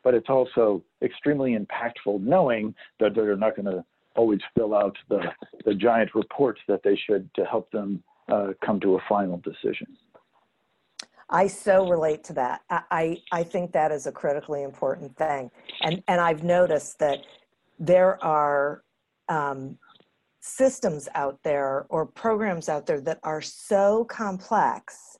but 0.05 0.15
it's 0.15 0.29
also 0.29 0.85
extremely 1.03 1.59
impactful 1.59 2.21
knowing 2.21 2.73
that 3.01 3.15
they're 3.17 3.37
not 3.37 3.57
going 3.57 3.67
to 3.67 3.85
always 4.15 4.39
fill 4.57 4.77
out 4.77 4.97
the, 5.09 5.21
the 5.65 5.75
giant 5.75 6.15
reports 6.15 6.61
that 6.69 6.81
they 6.85 6.95
should 6.95 7.29
to 7.35 7.45
help 7.45 7.69
them 7.73 8.01
uh, 8.29 8.53
come 8.65 8.79
to 8.79 8.95
a 8.95 9.01
final 9.09 9.39
decision. 9.39 9.89
I 11.29 11.49
so 11.49 11.89
relate 11.89 12.23
to 12.25 12.33
that. 12.35 12.61
I, 12.71 13.21
I, 13.33 13.43
think 13.43 13.73
that 13.73 13.91
is 13.91 14.07
a 14.07 14.13
critically 14.13 14.63
important 14.63 15.17
thing. 15.17 15.51
And, 15.81 16.01
and 16.07 16.21
I've 16.21 16.45
noticed 16.45 17.01
that 17.01 17.21
there 17.81 18.23
are 18.23 18.85
um, 19.29 19.77
systems 20.41 21.09
out 21.15 21.43
there 21.43 21.87
or 21.89 22.07
programs 22.07 22.69
out 22.69 22.87
there 22.87 23.01
that 23.01 23.19
are 23.25 23.43
so 23.43 24.05
complex 24.05 25.19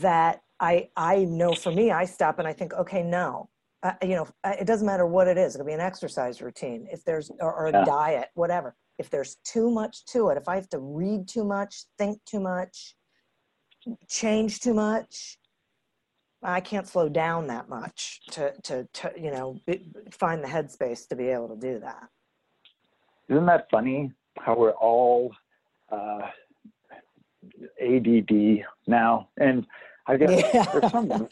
that 0.00 0.42
I, 0.60 0.88
I 0.96 1.24
know 1.24 1.54
for 1.54 1.72
me, 1.72 1.90
I 1.90 2.04
stop 2.04 2.38
and 2.38 2.48
I 2.48 2.52
think, 2.52 2.72
okay, 2.74 3.02
no, 3.02 3.48
uh, 3.82 3.92
you 4.02 4.16
know, 4.16 4.26
uh, 4.42 4.54
it 4.58 4.66
doesn't 4.66 4.86
matter 4.86 5.06
what 5.06 5.28
it 5.28 5.36
is. 5.36 5.54
It 5.54 5.58
could 5.58 5.66
be 5.66 5.72
an 5.72 5.80
exercise 5.80 6.40
routine, 6.40 6.86
if 6.90 7.04
there's, 7.04 7.30
or, 7.40 7.54
or 7.54 7.66
a 7.66 7.72
Yeah. 7.72 7.84
diet, 7.84 8.28
whatever. 8.34 8.74
If 8.98 9.10
there's 9.10 9.36
too 9.44 9.70
much 9.70 10.04
to 10.06 10.28
it, 10.30 10.38
if 10.38 10.48
I 10.48 10.54
have 10.54 10.68
to 10.70 10.78
read 10.78 11.28
too 11.28 11.44
much, 11.44 11.84
think 11.98 12.18
too 12.24 12.40
much, 12.40 12.94
change 14.08 14.60
too 14.60 14.74
much, 14.74 15.38
I 16.42 16.60
can't 16.60 16.86
slow 16.86 17.08
down 17.08 17.46
that 17.48 17.68
much 17.68 18.20
to, 18.32 18.52
to, 18.64 18.88
to 18.92 19.12
you 19.16 19.30
know, 19.30 19.60
find 20.12 20.42
the 20.42 20.48
headspace 20.48 21.08
to 21.08 21.16
be 21.16 21.28
able 21.28 21.48
to 21.48 21.56
do 21.56 21.80
that. 21.80 22.08
Isn't 23.28 23.46
that 23.46 23.68
funny 23.70 24.12
how 24.38 24.56
we're 24.56 24.72
all 24.72 25.32
uh, 25.90 26.28
ADD 27.80 28.64
now? 28.86 29.28
And 29.38 29.66
I 30.06 30.16
guess 30.16 30.42
Yeah. 30.54 30.64
there's 30.72 30.92
some 30.92 31.28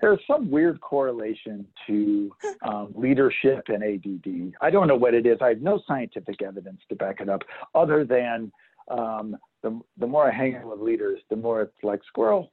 there's 0.00 0.20
some 0.26 0.48
weird 0.50 0.80
correlation 0.80 1.66
to 1.86 2.30
um, 2.62 2.92
leadership 2.94 3.64
and 3.68 3.82
ADD. 3.82 4.54
I 4.60 4.70
don't 4.70 4.86
know 4.86 4.96
what 4.96 5.12
it 5.14 5.26
is. 5.26 5.38
I 5.40 5.48
have 5.48 5.60
no 5.60 5.80
scientific 5.88 6.40
evidence 6.40 6.80
to 6.88 6.94
back 6.94 7.20
it 7.20 7.28
up, 7.28 7.42
other 7.74 8.04
than 8.04 8.52
um, 8.90 9.36
the 9.62 9.80
the 9.98 10.06
more 10.06 10.28
I 10.28 10.34
hang 10.34 10.54
out 10.56 10.66
with 10.66 10.80
leaders, 10.80 11.20
the 11.30 11.36
more 11.36 11.62
it's 11.62 11.82
like 11.82 12.00
squirrel. 12.06 12.52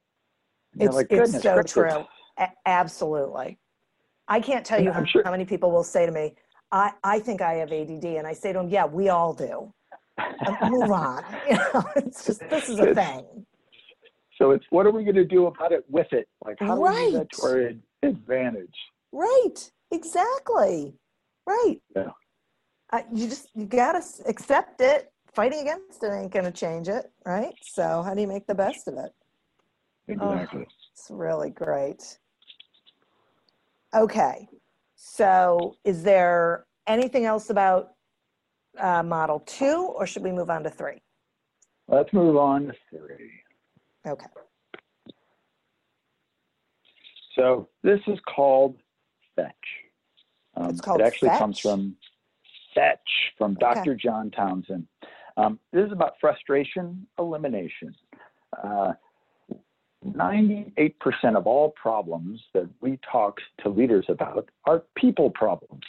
It's, 0.78 0.94
like, 0.96 1.08
it's 1.10 1.32
so 1.42 1.54
gracious." 1.54 1.72
true. 1.72 2.06
A- 2.38 2.50
absolutely. 2.66 3.58
I 4.28 4.40
can't 4.40 4.66
tell 4.66 4.82
you 4.82 4.92
how, 4.92 5.06
sure- 5.06 5.24
how 5.24 5.32
many 5.32 5.46
people 5.46 5.72
will 5.72 5.84
say 5.84 6.06
to 6.06 6.12
me, 6.12 6.34
I, 6.72 6.92
I 7.04 7.20
think 7.20 7.42
I 7.42 7.54
have 7.56 7.72
ADD. 7.72 8.04
And 8.04 8.28
I 8.28 8.34
say 8.34 8.52
to 8.52 8.60
them, 8.60 8.70
yeah, 8.70 8.86
we 8.86 9.10
all 9.10 9.34
do. 9.34 9.72
Move 10.70 10.92
on. 10.92 11.24
You 11.50 11.56
know, 11.58 11.84
it's 11.98 12.26
just, 12.26 12.42
this 12.50 12.70
is 12.70 12.80
a 12.80 12.90
It's- 12.90 12.96
thing. 12.96 13.46
So 14.38 14.52
it's 14.52 14.66
what 14.70 14.86
are 14.86 14.92
we 14.92 15.04
going 15.06 15.16
to 15.16 15.24
do 15.26 15.46
about 15.46 15.72
it 15.72 15.86
with 15.90 16.12
it? 16.12 16.28
Like 16.44 16.58
how 16.60 16.76
do 16.76 16.82
we 16.82 17.04
use 17.06 17.14
that 17.14 17.32
to 17.32 17.42
our 17.44 17.72
advantage? 18.04 18.76
Right. 19.14 19.72
Exactly. 19.92 20.94
Right. 21.48 21.78
Yeah. 21.96 22.10
Uh, 22.92 23.02
you 23.14 23.28
just, 23.30 23.48
you 23.56 23.66
got 23.66 23.94
to 23.94 24.04
accept 24.28 24.82
it. 24.82 25.12
Fighting 25.34 25.60
against 25.62 26.04
it 26.04 26.12
ain't 26.12 26.32
going 26.34 26.44
to 26.46 26.52
change 26.52 26.90
it. 26.90 27.12
Right. 27.26 27.54
So 27.62 28.02
how 28.04 28.14
do 28.14 28.20
you 28.22 28.28
make 28.28 28.46
the 28.46 28.56
best 28.56 28.88
of 28.90 28.98
it? 28.98 29.12
Exactly. 30.10 30.68
It's 30.94 31.08
really 31.10 31.50
great. 31.50 32.18
Okay. 33.94 34.48
So 34.96 35.76
is 35.86 36.04
there 36.04 36.66
anything 36.88 37.26
else 37.26 37.50
about 37.50 37.95
uh, 38.80 39.04
model 39.04 39.40
two 39.40 39.94
or 39.96 40.06
should 40.08 40.24
we 40.24 40.32
move 40.32 40.50
on 40.50 40.64
to 40.64 40.70
three? 40.70 41.02
Let's 41.88 42.12
move 42.14 42.36
on 42.38 42.68
to 42.68 42.74
three. 42.90 43.32
Okay. 44.08 44.26
So 47.36 47.68
this 47.84 48.00
is 48.08 48.18
called 48.34 48.78
Fetch. 49.36 49.54
Um, 50.56 50.70
It's 50.70 50.82
called 50.82 51.02
it 51.02 51.06
actually 51.06 51.30
comes 51.30 51.60
from 51.60 51.96
Fetch 52.74 53.34
from 53.38 53.58
Okay. 53.62 53.74
Dr. 53.74 53.96
John 53.96 54.32
Townsend. 54.32 54.88
Um, 55.38 55.60
this 55.74 55.86
is 55.86 55.92
about 55.92 56.14
frustration 56.22 57.08
elimination. 57.20 57.94
Uh, 58.64 58.94
98% 60.06 61.36
of 61.36 61.48
all 61.48 61.72
problems 61.72 62.42
that 62.54 62.70
we 62.80 63.00
talk 63.12 63.40
to 63.64 63.70
leaders 63.70 64.06
about 64.08 64.50
are 64.66 64.84
people 64.96 65.30
problems. 65.32 65.84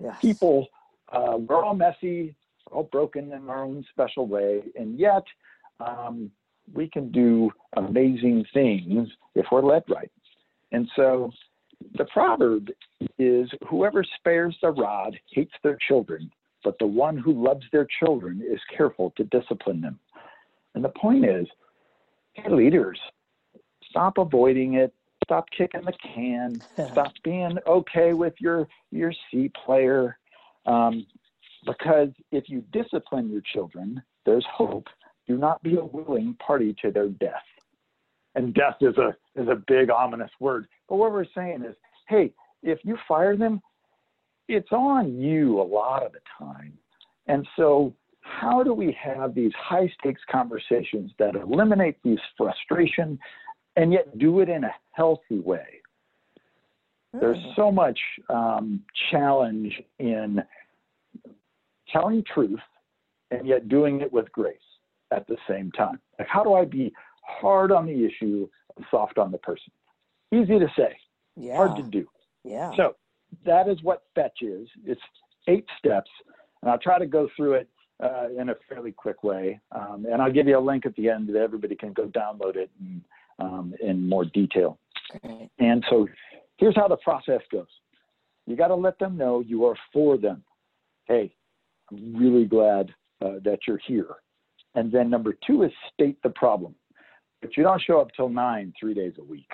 Yes. 0.00 0.16
People, 0.20 0.68
uh, 1.12 1.36
we're 1.36 1.64
all 1.64 1.74
messy, 1.74 2.34
all 2.70 2.84
broken 2.84 3.32
in 3.32 3.48
our 3.48 3.64
own 3.64 3.84
special 3.90 4.26
way, 4.26 4.62
and 4.74 4.98
yet 4.98 5.24
um, 5.80 6.30
we 6.72 6.88
can 6.88 7.10
do 7.10 7.50
amazing 7.76 8.44
things 8.52 9.08
if 9.34 9.46
we're 9.52 9.62
led 9.62 9.84
right. 9.88 10.10
And 10.72 10.88
so 10.96 11.30
the 11.96 12.06
proverb 12.06 12.68
is 13.18 13.48
whoever 13.68 14.04
spares 14.18 14.56
the 14.62 14.70
rod 14.70 15.18
hates 15.30 15.52
their 15.62 15.78
children, 15.88 16.30
but 16.64 16.78
the 16.78 16.86
one 16.86 17.16
who 17.16 17.32
loves 17.32 17.64
their 17.72 17.86
children 18.02 18.42
is 18.42 18.60
careful 18.76 19.12
to 19.16 19.24
discipline 19.24 19.80
them. 19.80 19.98
And 20.74 20.84
the 20.84 20.90
point 20.90 21.24
is, 21.24 21.46
hey, 22.34 22.50
leaders, 22.50 22.98
stop 23.88 24.18
avoiding 24.18 24.74
it. 24.74 24.92
Stop 25.24 25.46
kicking 25.56 25.84
the 25.84 25.92
can. 26.14 26.62
Stop 26.92 27.12
being 27.24 27.58
okay 27.66 28.12
with 28.12 28.34
your 28.38 28.68
your 28.92 29.12
C 29.30 29.50
player. 29.64 30.18
Um, 30.66 31.06
because 31.64 32.08
if 32.30 32.48
you 32.48 32.62
discipline 32.72 33.30
your 33.30 33.42
children, 33.52 34.02
there's 34.24 34.46
hope. 34.52 34.86
Do 35.26 35.36
not 35.36 35.62
be 35.62 35.76
a 35.76 35.84
willing 35.84 36.34
party 36.34 36.74
to 36.82 36.90
their 36.90 37.08
death. 37.08 37.42
And 38.34 38.54
death 38.54 38.76
is 38.80 38.96
a 38.98 39.16
is 39.40 39.48
a 39.48 39.62
big 39.66 39.90
ominous 39.90 40.30
word. 40.40 40.66
But 40.88 40.96
what 40.96 41.12
we're 41.12 41.26
saying 41.34 41.64
is, 41.66 41.74
hey, 42.08 42.32
if 42.62 42.78
you 42.84 42.96
fire 43.08 43.36
them, 43.36 43.60
it's 44.48 44.70
on 44.70 45.16
you 45.16 45.60
a 45.60 45.62
lot 45.62 46.04
of 46.04 46.12
the 46.12 46.20
time. 46.38 46.72
And 47.26 47.46
so 47.56 47.94
how 48.20 48.62
do 48.62 48.74
we 48.74 48.96
have 49.02 49.34
these 49.34 49.52
high 49.58 49.90
stakes 49.98 50.20
conversations 50.30 51.12
that 51.18 51.34
eliminate 51.34 51.96
these 52.02 52.18
frustration 52.36 53.18
and 53.76 53.92
yet 53.92 54.18
do 54.18 54.40
it 54.40 54.48
in 54.48 54.64
a 54.64 54.74
healthy 54.92 55.40
way? 55.40 55.80
There's 57.20 57.44
so 57.56 57.70
much 57.70 57.98
um, 58.28 58.80
challenge 59.10 59.80
in 59.98 60.42
telling 61.92 62.24
truth 62.32 62.60
and 63.30 63.46
yet 63.46 63.68
doing 63.68 64.00
it 64.00 64.12
with 64.12 64.30
grace 64.32 64.56
at 65.12 65.26
the 65.26 65.36
same 65.48 65.70
time. 65.72 65.98
Like, 66.18 66.28
how 66.28 66.44
do 66.44 66.54
I 66.54 66.64
be 66.64 66.92
hard 67.22 67.72
on 67.72 67.86
the 67.86 68.04
issue 68.04 68.48
and 68.76 68.86
soft 68.90 69.18
on 69.18 69.30
the 69.30 69.38
person? 69.38 69.72
Easy 70.32 70.58
to 70.58 70.68
say, 70.76 70.96
yeah. 71.36 71.56
hard 71.56 71.76
to 71.76 71.82
do. 71.82 72.06
Yeah. 72.44 72.72
So 72.76 72.96
that 73.44 73.68
is 73.68 73.82
what 73.82 74.04
fetch 74.14 74.38
is. 74.42 74.68
It's 74.84 75.00
eight 75.48 75.66
steps, 75.78 76.10
and 76.62 76.70
I'll 76.70 76.78
try 76.78 76.98
to 76.98 77.06
go 77.06 77.28
through 77.36 77.54
it 77.54 77.68
uh, 78.02 78.28
in 78.36 78.50
a 78.50 78.54
fairly 78.68 78.92
quick 78.92 79.22
way. 79.22 79.60
Um, 79.72 80.06
and 80.10 80.20
I'll 80.20 80.32
give 80.32 80.48
you 80.48 80.58
a 80.58 80.60
link 80.60 80.86
at 80.86 80.94
the 80.96 81.08
end 81.08 81.28
that 81.28 81.40
everybody 81.40 81.74
can 81.74 81.92
go 81.92 82.06
download 82.06 82.56
it 82.56 82.70
in, 82.80 83.04
um, 83.38 83.74
in 83.80 84.08
more 84.08 84.24
detail. 84.24 84.78
Great. 85.22 85.50
And 85.58 85.84
so 85.88 86.08
here's 86.56 86.76
how 86.76 86.88
the 86.88 86.96
process 86.98 87.40
goes. 87.50 87.66
You 88.46 88.56
got 88.56 88.68
to 88.68 88.74
let 88.74 88.98
them 88.98 89.16
know 89.16 89.40
you 89.40 89.64
are 89.66 89.76
for 89.92 90.16
them. 90.16 90.42
Hey, 91.06 91.34
I'm 91.90 92.16
really 92.16 92.44
glad 92.44 92.94
uh, 93.24 93.40
that 93.44 93.60
you're 93.66 93.80
here. 93.86 94.16
And 94.74 94.92
then 94.92 95.10
number 95.10 95.36
two 95.46 95.62
is 95.62 95.72
state 95.92 96.18
the 96.22 96.30
problem. 96.30 96.74
But 97.40 97.56
you 97.56 97.62
don't 97.62 97.82
show 97.82 98.00
up 98.00 98.08
till 98.14 98.28
nine, 98.28 98.72
three 98.78 98.94
days 98.94 99.14
a 99.18 99.24
week. 99.24 99.50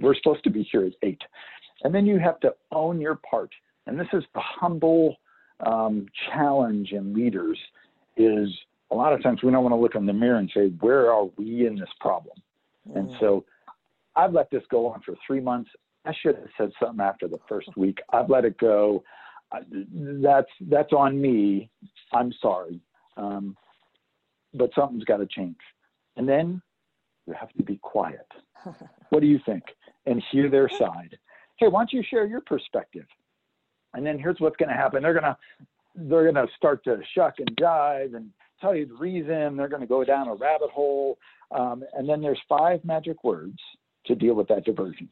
We're 0.00 0.14
supposed 0.14 0.44
to 0.44 0.50
be 0.50 0.66
here 0.70 0.84
at 0.84 0.92
eight. 1.02 1.20
And 1.82 1.94
then 1.94 2.06
you 2.06 2.18
have 2.18 2.40
to 2.40 2.54
own 2.72 3.00
your 3.00 3.16
part. 3.16 3.50
And 3.86 3.98
this 3.98 4.08
is 4.12 4.24
the 4.34 4.40
humble 4.40 5.16
um, 5.66 6.06
challenge 6.32 6.92
in 6.92 7.14
leaders 7.14 7.58
is 8.16 8.48
a 8.90 8.94
lot 8.94 9.12
of 9.12 9.22
times 9.22 9.42
we 9.42 9.50
don't 9.50 9.62
want 9.62 9.74
to 9.74 9.80
look 9.80 9.94
in 9.94 10.06
the 10.06 10.12
mirror 10.12 10.38
and 10.38 10.50
say, 10.54 10.68
where 10.80 11.12
are 11.12 11.26
we 11.36 11.66
in 11.66 11.76
this 11.76 11.88
problem? 12.00 12.36
And 12.94 13.08
Mm. 13.08 13.20
so 13.20 13.44
I've 14.16 14.32
let 14.32 14.50
this 14.50 14.62
go 14.70 14.86
on 14.88 15.00
for 15.04 15.14
three 15.26 15.40
months. 15.40 15.70
I 16.04 16.12
should 16.22 16.36
have 16.36 16.48
said 16.56 16.70
something 16.80 17.04
after 17.04 17.28
the 17.28 17.38
first 17.48 17.68
week. 17.76 17.98
I've 18.12 18.30
let 18.30 18.44
it 18.44 18.58
go. 18.58 19.02
That's 19.92 20.48
that's 20.68 20.92
on 20.92 21.20
me. 21.20 21.70
I'm 22.12 22.32
sorry, 22.40 22.80
um, 23.16 23.56
but 24.54 24.70
something's 24.74 25.04
got 25.04 25.18
to 25.18 25.26
change. 25.26 25.56
And 26.16 26.28
then 26.28 26.62
you 27.26 27.34
have 27.38 27.52
to 27.54 27.62
be 27.62 27.76
quiet. 27.76 28.26
What 29.10 29.22
do 29.22 29.26
you 29.26 29.40
think? 29.44 29.64
And 30.06 30.22
hear 30.30 30.48
their 30.48 30.68
side. 30.68 31.18
Hey, 31.56 31.66
why 31.66 31.80
don't 31.80 31.92
you 31.92 32.04
share 32.08 32.26
your 32.26 32.40
perspective? 32.42 33.06
And 33.92 34.06
then 34.06 34.20
here's 34.20 34.38
what's 34.38 34.56
going 34.56 34.68
to 34.68 34.74
happen. 34.76 35.02
They're 35.02 35.14
gonna 35.14 35.36
they're 35.96 36.30
gonna 36.30 36.46
start 36.56 36.84
to 36.84 37.00
shuck 37.12 37.34
and 37.38 37.50
jive 37.56 38.14
and 38.14 38.30
tell 38.60 38.72
you 38.72 38.86
the 38.86 38.94
reason. 38.94 39.56
They're 39.56 39.68
going 39.68 39.80
to 39.80 39.88
go 39.88 40.04
down 40.04 40.28
a 40.28 40.34
rabbit 40.34 40.70
hole. 40.70 41.18
Um, 41.50 41.82
and 41.94 42.08
then 42.08 42.20
there's 42.20 42.38
five 42.48 42.84
magic 42.84 43.24
words 43.24 43.58
to 44.06 44.14
deal 44.14 44.34
with 44.34 44.48
that 44.48 44.64
diversion. 44.64 45.08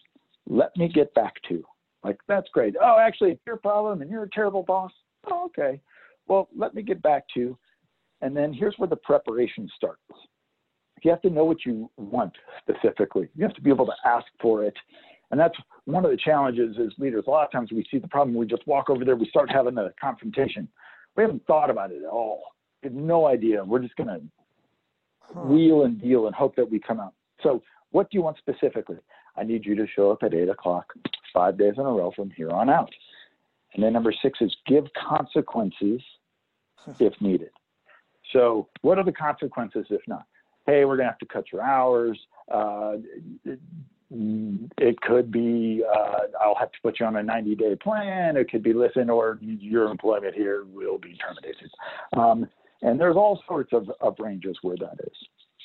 Let 0.48 0.76
me 0.76 0.88
get 0.88 1.12
back 1.14 1.34
to. 1.48 1.62
Like, 2.04 2.18
that's 2.28 2.48
great. 2.52 2.74
Oh, 2.80 2.98
actually, 2.98 3.32
it's 3.32 3.42
your 3.46 3.56
problem 3.56 4.02
and 4.02 4.10
you're 4.10 4.24
a 4.24 4.30
terrible 4.30 4.62
boss. 4.62 4.92
Oh, 5.30 5.46
okay. 5.46 5.80
Well, 6.26 6.48
let 6.56 6.74
me 6.74 6.82
get 6.82 7.02
back 7.02 7.24
to. 7.34 7.58
And 8.20 8.36
then 8.36 8.52
here's 8.52 8.74
where 8.78 8.88
the 8.88 8.96
preparation 8.96 9.68
starts. 9.76 10.02
You 11.02 11.10
have 11.10 11.22
to 11.22 11.30
know 11.30 11.44
what 11.44 11.64
you 11.64 11.90
want 11.96 12.32
specifically. 12.60 13.28
You 13.36 13.44
have 13.44 13.54
to 13.54 13.60
be 13.60 13.70
able 13.70 13.86
to 13.86 13.94
ask 14.04 14.26
for 14.40 14.64
it. 14.64 14.74
And 15.30 15.38
that's 15.38 15.56
one 15.84 16.04
of 16.04 16.10
the 16.10 16.16
challenges 16.16 16.76
as 16.80 16.92
leaders. 16.98 17.24
A 17.26 17.30
lot 17.30 17.44
of 17.44 17.52
times 17.52 17.70
we 17.70 17.86
see 17.90 17.98
the 17.98 18.08
problem, 18.08 18.36
we 18.36 18.46
just 18.46 18.66
walk 18.66 18.90
over 18.90 19.04
there, 19.04 19.14
we 19.14 19.28
start 19.28 19.50
having 19.50 19.76
a 19.78 19.92
confrontation. 20.00 20.66
We 21.16 21.22
haven't 21.22 21.46
thought 21.46 21.70
about 21.70 21.92
it 21.92 22.02
at 22.02 22.08
all. 22.08 22.42
We 22.82 22.88
have 22.88 22.96
no 22.96 23.26
idea. 23.26 23.62
We're 23.62 23.80
just 23.80 23.96
going 23.96 24.08
to 24.08 24.20
Huh. 25.34 25.40
wheel 25.40 25.84
and 25.84 26.00
deal 26.00 26.26
and 26.26 26.34
hope 26.34 26.56
that 26.56 26.70
we 26.70 26.78
come 26.78 27.00
out. 27.00 27.12
So 27.42 27.62
What 27.90 28.10
do 28.10 28.18
you 28.18 28.22
want 28.22 28.38
specifically? 28.38 28.98
I 29.36 29.44
need 29.44 29.64
you 29.64 29.74
to 29.76 29.86
show 29.86 30.10
up 30.10 30.22
at 30.22 30.34
eight 30.34 30.48
o'clock 30.48 30.92
five 31.32 31.58
days 31.58 31.74
in 31.76 31.84
a 31.84 31.90
row 31.90 32.12
from 32.14 32.30
here 32.30 32.50
on 32.50 32.68
out. 32.68 32.90
And 33.74 33.82
then 33.82 33.92
number 33.92 34.12
six 34.22 34.40
is 34.40 34.54
give 34.66 34.84
consequences 34.94 36.02
if 36.98 37.14
needed. 37.20 37.50
So, 38.32 38.68
what 38.82 38.98
are 38.98 39.04
the 39.04 39.12
consequences 39.12 39.86
if 39.90 40.02
not? 40.06 40.26
Hey, 40.66 40.84
we're 40.84 40.96
going 40.96 41.06
to 41.06 41.12
have 41.12 41.18
to 41.20 41.26
cut 41.26 41.50
your 41.50 41.62
hours. 41.62 42.18
Uh, 42.52 42.96
it, 43.44 43.58
it 44.10 45.00
could 45.00 45.30
be 45.30 45.82
uh, 45.84 46.18
I'll 46.40 46.54
have 46.58 46.72
to 46.72 46.78
put 46.82 47.00
you 47.00 47.06
on 47.06 47.16
a 47.16 47.22
90 47.22 47.54
day 47.56 47.76
plan. 47.76 48.36
It 48.36 48.50
could 48.50 48.62
be 48.62 48.72
listen, 48.72 49.10
or 49.10 49.38
your 49.40 49.90
employment 49.90 50.34
here 50.34 50.64
will 50.64 50.98
be 50.98 51.16
terminated. 51.16 51.70
Um, 52.14 52.48
and 52.82 53.00
there's 53.00 53.16
all 53.16 53.42
sorts 53.46 53.72
of, 53.72 53.90
of 54.00 54.16
ranges 54.18 54.56
where 54.62 54.76
that 54.76 54.98
is. 55.04 55.16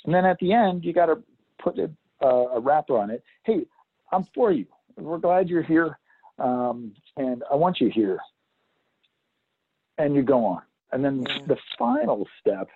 And 0.06 0.14
then 0.14 0.26
at 0.26 0.38
the 0.40 0.52
end, 0.52 0.84
you 0.84 0.94
got 0.94 1.06
to 1.06 1.22
put 1.62 1.78
a, 1.80 1.90
a 2.28 2.60
wrapper 2.60 2.98
on 2.98 3.10
it. 3.10 3.24
Hey, 3.44 3.66
I'm 4.12 4.26
for 4.36 4.52
you. 4.52 4.66
We're 4.98 5.18
glad 5.18 5.50
you're 5.50 5.64
here. 5.64 5.98
Um, 6.40 6.94
and 7.18 7.44
I 7.52 7.56
want 7.56 7.80
you 7.80 7.90
here. 7.90 8.20
And 9.98 10.16
you 10.16 10.24
go 10.24 10.46
on. 10.46 10.62
And 10.92 11.04
then 11.04 11.24
the 11.48 11.58
final 11.78 12.28
step, 12.40 12.70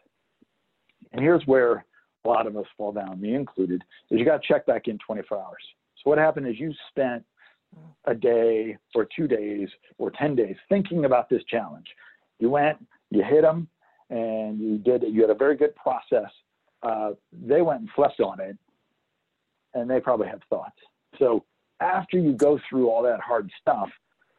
and 1.11 1.21
here's 1.21 1.45
where 1.45 1.85
a 2.25 2.27
lot 2.27 2.47
of 2.47 2.57
us 2.57 2.65
fall 2.75 2.91
down, 2.91 3.21
me 3.21 3.35
included, 3.35 3.83
is 4.09 4.19
you 4.19 4.25
got 4.25 4.41
to 4.41 4.47
check 4.47 4.65
back 4.65 4.87
in 4.87 4.97
24 5.05 5.37
hours. 5.37 5.63
So 6.03 6.09
what 6.09 6.17
happened 6.17 6.47
is 6.47 6.59
you 6.59 6.73
spent 6.89 7.23
a 8.05 8.15
day 8.15 8.77
or 8.95 9.07
two 9.15 9.27
days 9.27 9.69
or 9.97 10.11
10 10.11 10.35
days 10.35 10.55
thinking 10.69 11.05
about 11.05 11.29
this 11.29 11.43
challenge. 11.49 11.87
You 12.39 12.49
went, 12.49 12.77
you 13.11 13.23
hit 13.23 13.41
them, 13.41 13.67
and 14.09 14.59
you 14.59 14.77
did 14.77 15.03
it. 15.03 15.09
you 15.09 15.21
had 15.21 15.29
a 15.29 15.35
very 15.35 15.55
good 15.55 15.75
process. 15.75 16.31
Uh, 16.83 17.11
they 17.31 17.61
went 17.61 17.81
and 17.81 17.89
slept 17.95 18.19
on 18.19 18.39
it, 18.39 18.57
and 19.73 19.89
they 19.89 19.99
probably 19.99 20.27
have 20.27 20.41
thoughts. 20.49 20.77
So 21.19 21.43
after 21.79 22.17
you 22.17 22.33
go 22.33 22.59
through 22.69 22.89
all 22.89 23.03
that 23.03 23.19
hard 23.19 23.49
stuff, 23.61 23.89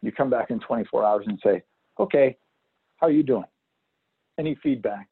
you 0.03 0.13
come 0.13 0.31
back 0.31 0.51
in 0.51 0.61
24 0.61 1.05
hours 1.05 1.25
and 1.27 1.39
say, 1.45 1.63
okay, 1.99 2.37
how 2.97 3.09
are 3.09 3.13
you 3.13 3.23
doing? 3.23 3.45
Any 4.39 4.57
feedback? 4.63 5.09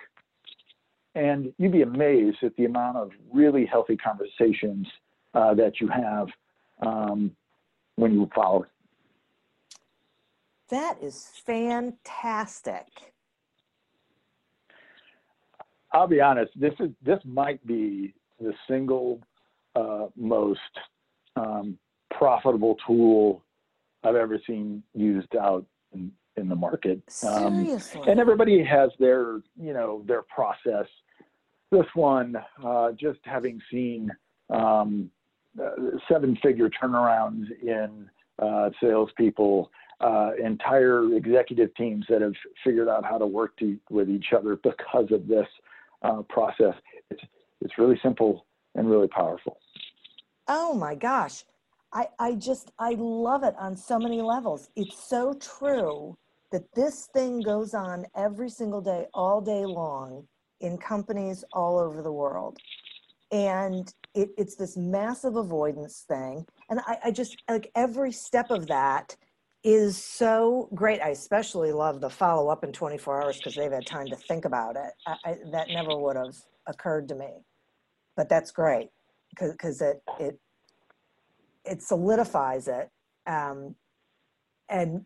And 1.14 1.52
you'd 1.58 1.72
be 1.72 1.82
amazed 1.82 2.38
at 2.42 2.54
the 2.56 2.66
amount 2.66 2.98
of 2.98 3.10
really 3.32 3.64
healthy 3.64 3.96
conversations 3.96 4.86
uh, 5.34 5.54
that 5.54 5.80
you 5.80 5.88
have 5.88 6.28
um, 6.82 7.30
when 7.96 8.12
you 8.12 8.28
follow 8.34 8.62
it. 8.62 8.68
That 10.68 10.98
is 11.00 11.30
fantastic. 11.44 12.86
I'll 15.92 16.08
be 16.08 16.20
honest. 16.20 16.52
This 16.58 16.74
is 16.80 16.90
this 17.02 17.20
might 17.24 17.64
be 17.66 18.12
the 18.40 18.52
single 18.68 19.20
uh, 19.76 20.06
most 20.16 20.60
um, 21.36 21.78
profitable 22.10 22.76
tool 22.86 23.44
I've 24.02 24.16
ever 24.16 24.40
seen 24.46 24.82
used 24.94 25.36
out 25.36 25.64
in, 25.92 26.10
in 26.36 26.48
the 26.48 26.56
market. 26.56 27.02
Um, 27.26 27.80
and 28.06 28.18
everybody 28.18 28.64
has 28.64 28.90
their 28.98 29.40
you 29.56 29.72
know 29.72 30.02
their 30.06 30.22
process 30.22 30.86
this 31.70 31.86
one, 31.94 32.36
uh, 32.64 32.92
just 32.92 33.18
having 33.24 33.60
seen 33.70 34.10
um, 34.50 35.10
uh, 35.60 35.70
seven-figure 36.08 36.70
turnarounds 36.70 37.46
in 37.62 38.08
uh, 38.38 38.70
salespeople, 38.80 39.70
uh, 40.00 40.30
entire 40.42 41.14
executive 41.14 41.74
teams 41.74 42.04
that 42.08 42.20
have 42.20 42.34
figured 42.62 42.88
out 42.88 43.04
how 43.04 43.18
to 43.18 43.26
work 43.26 43.56
to, 43.56 43.78
with 43.90 44.08
each 44.08 44.26
other 44.36 44.56
because 44.56 45.10
of 45.10 45.26
this 45.26 45.46
uh, 46.02 46.22
process. 46.28 46.74
It's 47.10 47.22
it's 47.62 47.78
really 47.78 47.98
simple 48.02 48.44
and 48.74 48.88
really 48.88 49.08
powerful. 49.08 49.58
Oh 50.48 50.74
my 50.74 50.94
gosh. 50.94 51.44
I, 51.92 52.08
I 52.18 52.34
just 52.34 52.72
I 52.78 52.94
love 52.98 53.42
it 53.42 53.54
on 53.58 53.76
so 53.76 53.98
many 53.98 54.20
levels. 54.20 54.68
It's 54.76 55.02
so 55.08 55.34
true 55.34 56.16
that 56.52 56.64
this 56.74 57.08
thing 57.12 57.42
goes 57.42 57.74
on 57.74 58.06
every 58.14 58.50
single 58.50 58.80
day, 58.80 59.06
all 59.14 59.40
day 59.40 59.64
long 59.66 60.26
in 60.60 60.78
companies 60.78 61.44
all 61.52 61.78
over 61.78 62.02
the 62.02 62.12
world. 62.12 62.58
And 63.32 63.92
it, 64.14 64.30
it's 64.38 64.56
this 64.56 64.76
massive 64.76 65.36
avoidance 65.36 66.04
thing. 66.06 66.46
And 66.70 66.80
I, 66.86 66.98
I 67.06 67.10
just 67.10 67.36
like 67.48 67.70
every 67.74 68.12
step 68.12 68.50
of 68.50 68.68
that 68.68 69.16
is 69.64 70.02
so 70.02 70.68
great. 70.74 71.00
I 71.00 71.08
especially 71.10 71.72
love 71.72 72.00
the 72.00 72.10
follow 72.10 72.48
up 72.48 72.62
in 72.62 72.72
24 72.72 73.22
hours 73.22 73.36
because 73.38 73.54
they've 73.54 73.72
had 73.72 73.86
time 73.86 74.10
to 74.10 74.16
think 74.16 74.44
about 74.44 74.76
it. 74.76 74.92
I, 75.06 75.16
I, 75.24 75.36
that 75.50 75.70
never 75.70 75.98
would 75.98 76.16
have 76.16 76.36
occurred 76.66 77.08
to 77.08 77.16
me, 77.16 77.30
but 78.16 78.28
that's 78.28 78.52
great 78.52 78.90
because 79.38 79.80
it 79.80 80.02
it 80.18 80.38
it 81.64 81.82
solidifies 81.82 82.68
it 82.68 82.90
um, 83.26 83.74
and 84.68 85.04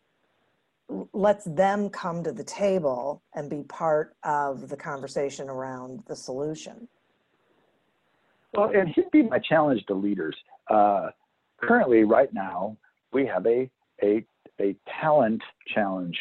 lets 1.12 1.44
them 1.44 1.88
come 1.88 2.22
to 2.24 2.32
the 2.32 2.44
table 2.44 3.22
and 3.34 3.48
be 3.48 3.62
part 3.62 4.14
of 4.24 4.68
the 4.68 4.76
conversation 4.76 5.48
around 5.48 6.02
the 6.06 6.16
solution. 6.16 6.88
Well, 8.54 8.70
and 8.74 8.88
here'd 8.88 9.10
be 9.12 9.22
my 9.22 9.38
challenge 9.38 9.84
to 9.86 9.94
leaders. 9.94 10.36
Uh, 10.68 11.10
currently, 11.60 12.02
right 12.02 12.32
now, 12.32 12.76
we 13.12 13.24
have 13.26 13.46
a, 13.46 13.70
a, 14.02 14.24
a 14.60 14.74
talent 15.00 15.42
challenge. 15.72 16.18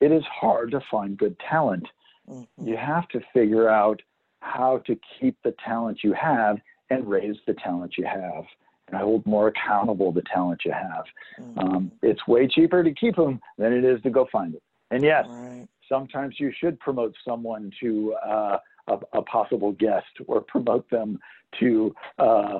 It 0.00 0.10
is 0.10 0.24
hard 0.24 0.72
to 0.72 0.80
find 0.90 1.16
good 1.16 1.36
talent. 1.48 1.86
Mm-hmm. 2.28 2.66
You 2.66 2.76
have 2.76 3.08
to 3.08 3.20
figure 3.32 3.68
out 3.68 4.02
how 4.40 4.78
to 4.86 4.98
keep 5.20 5.36
the 5.44 5.54
talent 5.64 6.00
you 6.02 6.12
have 6.14 6.58
and 6.92 7.08
raise 7.08 7.36
the 7.46 7.54
talent 7.54 7.94
you 7.96 8.04
have 8.04 8.44
and 8.88 9.00
hold 9.00 9.24
more 9.26 9.48
accountable 9.48 10.12
the 10.12 10.22
talent 10.32 10.62
you 10.64 10.72
have. 10.72 11.04
Mm-hmm. 11.40 11.58
Um, 11.58 11.92
it's 12.02 12.26
way 12.26 12.46
cheaper 12.46 12.82
to 12.82 12.92
keep 12.92 13.16
them 13.16 13.40
than 13.58 13.72
it 13.72 13.84
is 13.84 14.02
to 14.02 14.10
go 14.10 14.26
find 14.30 14.54
it. 14.54 14.62
And 14.90 15.02
yes, 15.02 15.26
right. 15.28 15.66
sometimes 15.88 16.36
you 16.38 16.52
should 16.58 16.78
promote 16.80 17.14
someone 17.26 17.70
to 17.80 18.14
uh, 18.14 18.58
a, 18.88 18.98
a, 19.14 19.22
possible 19.22 19.72
guest 19.72 20.06
or 20.26 20.42
promote 20.42 20.88
them 20.90 21.18
to 21.60 21.94
uh, 22.18 22.58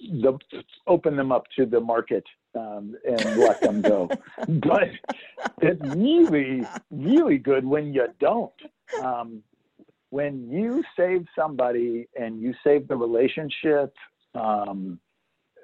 the, 0.00 0.38
open 0.86 1.16
them 1.16 1.32
up 1.32 1.44
to 1.56 1.66
the 1.66 1.80
market 1.80 2.24
um, 2.54 2.94
and 3.08 3.36
let 3.36 3.60
them 3.60 3.82
go. 3.82 4.08
but 4.48 4.90
it's 5.60 5.96
really, 5.96 6.62
really 6.90 7.38
good 7.38 7.64
when 7.64 7.92
you 7.92 8.06
don't. 8.20 8.52
Um, 9.02 9.42
when 10.10 10.48
you 10.50 10.82
save 10.96 11.26
somebody 11.36 12.08
and 12.18 12.40
you 12.40 12.54
save 12.62 12.88
the 12.88 12.96
relationship, 12.96 13.92
um, 14.34 14.98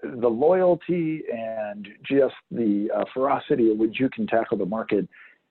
the 0.03 0.29
loyalty 0.29 1.23
and 1.33 1.87
just 2.03 2.35
the 2.51 2.91
uh, 2.95 3.05
ferocity 3.13 3.71
at 3.71 3.77
which 3.77 4.01
you 4.01 4.09
can 4.09 4.27
tackle 4.27 4.57
the 4.57 4.67
market 4.67 5.09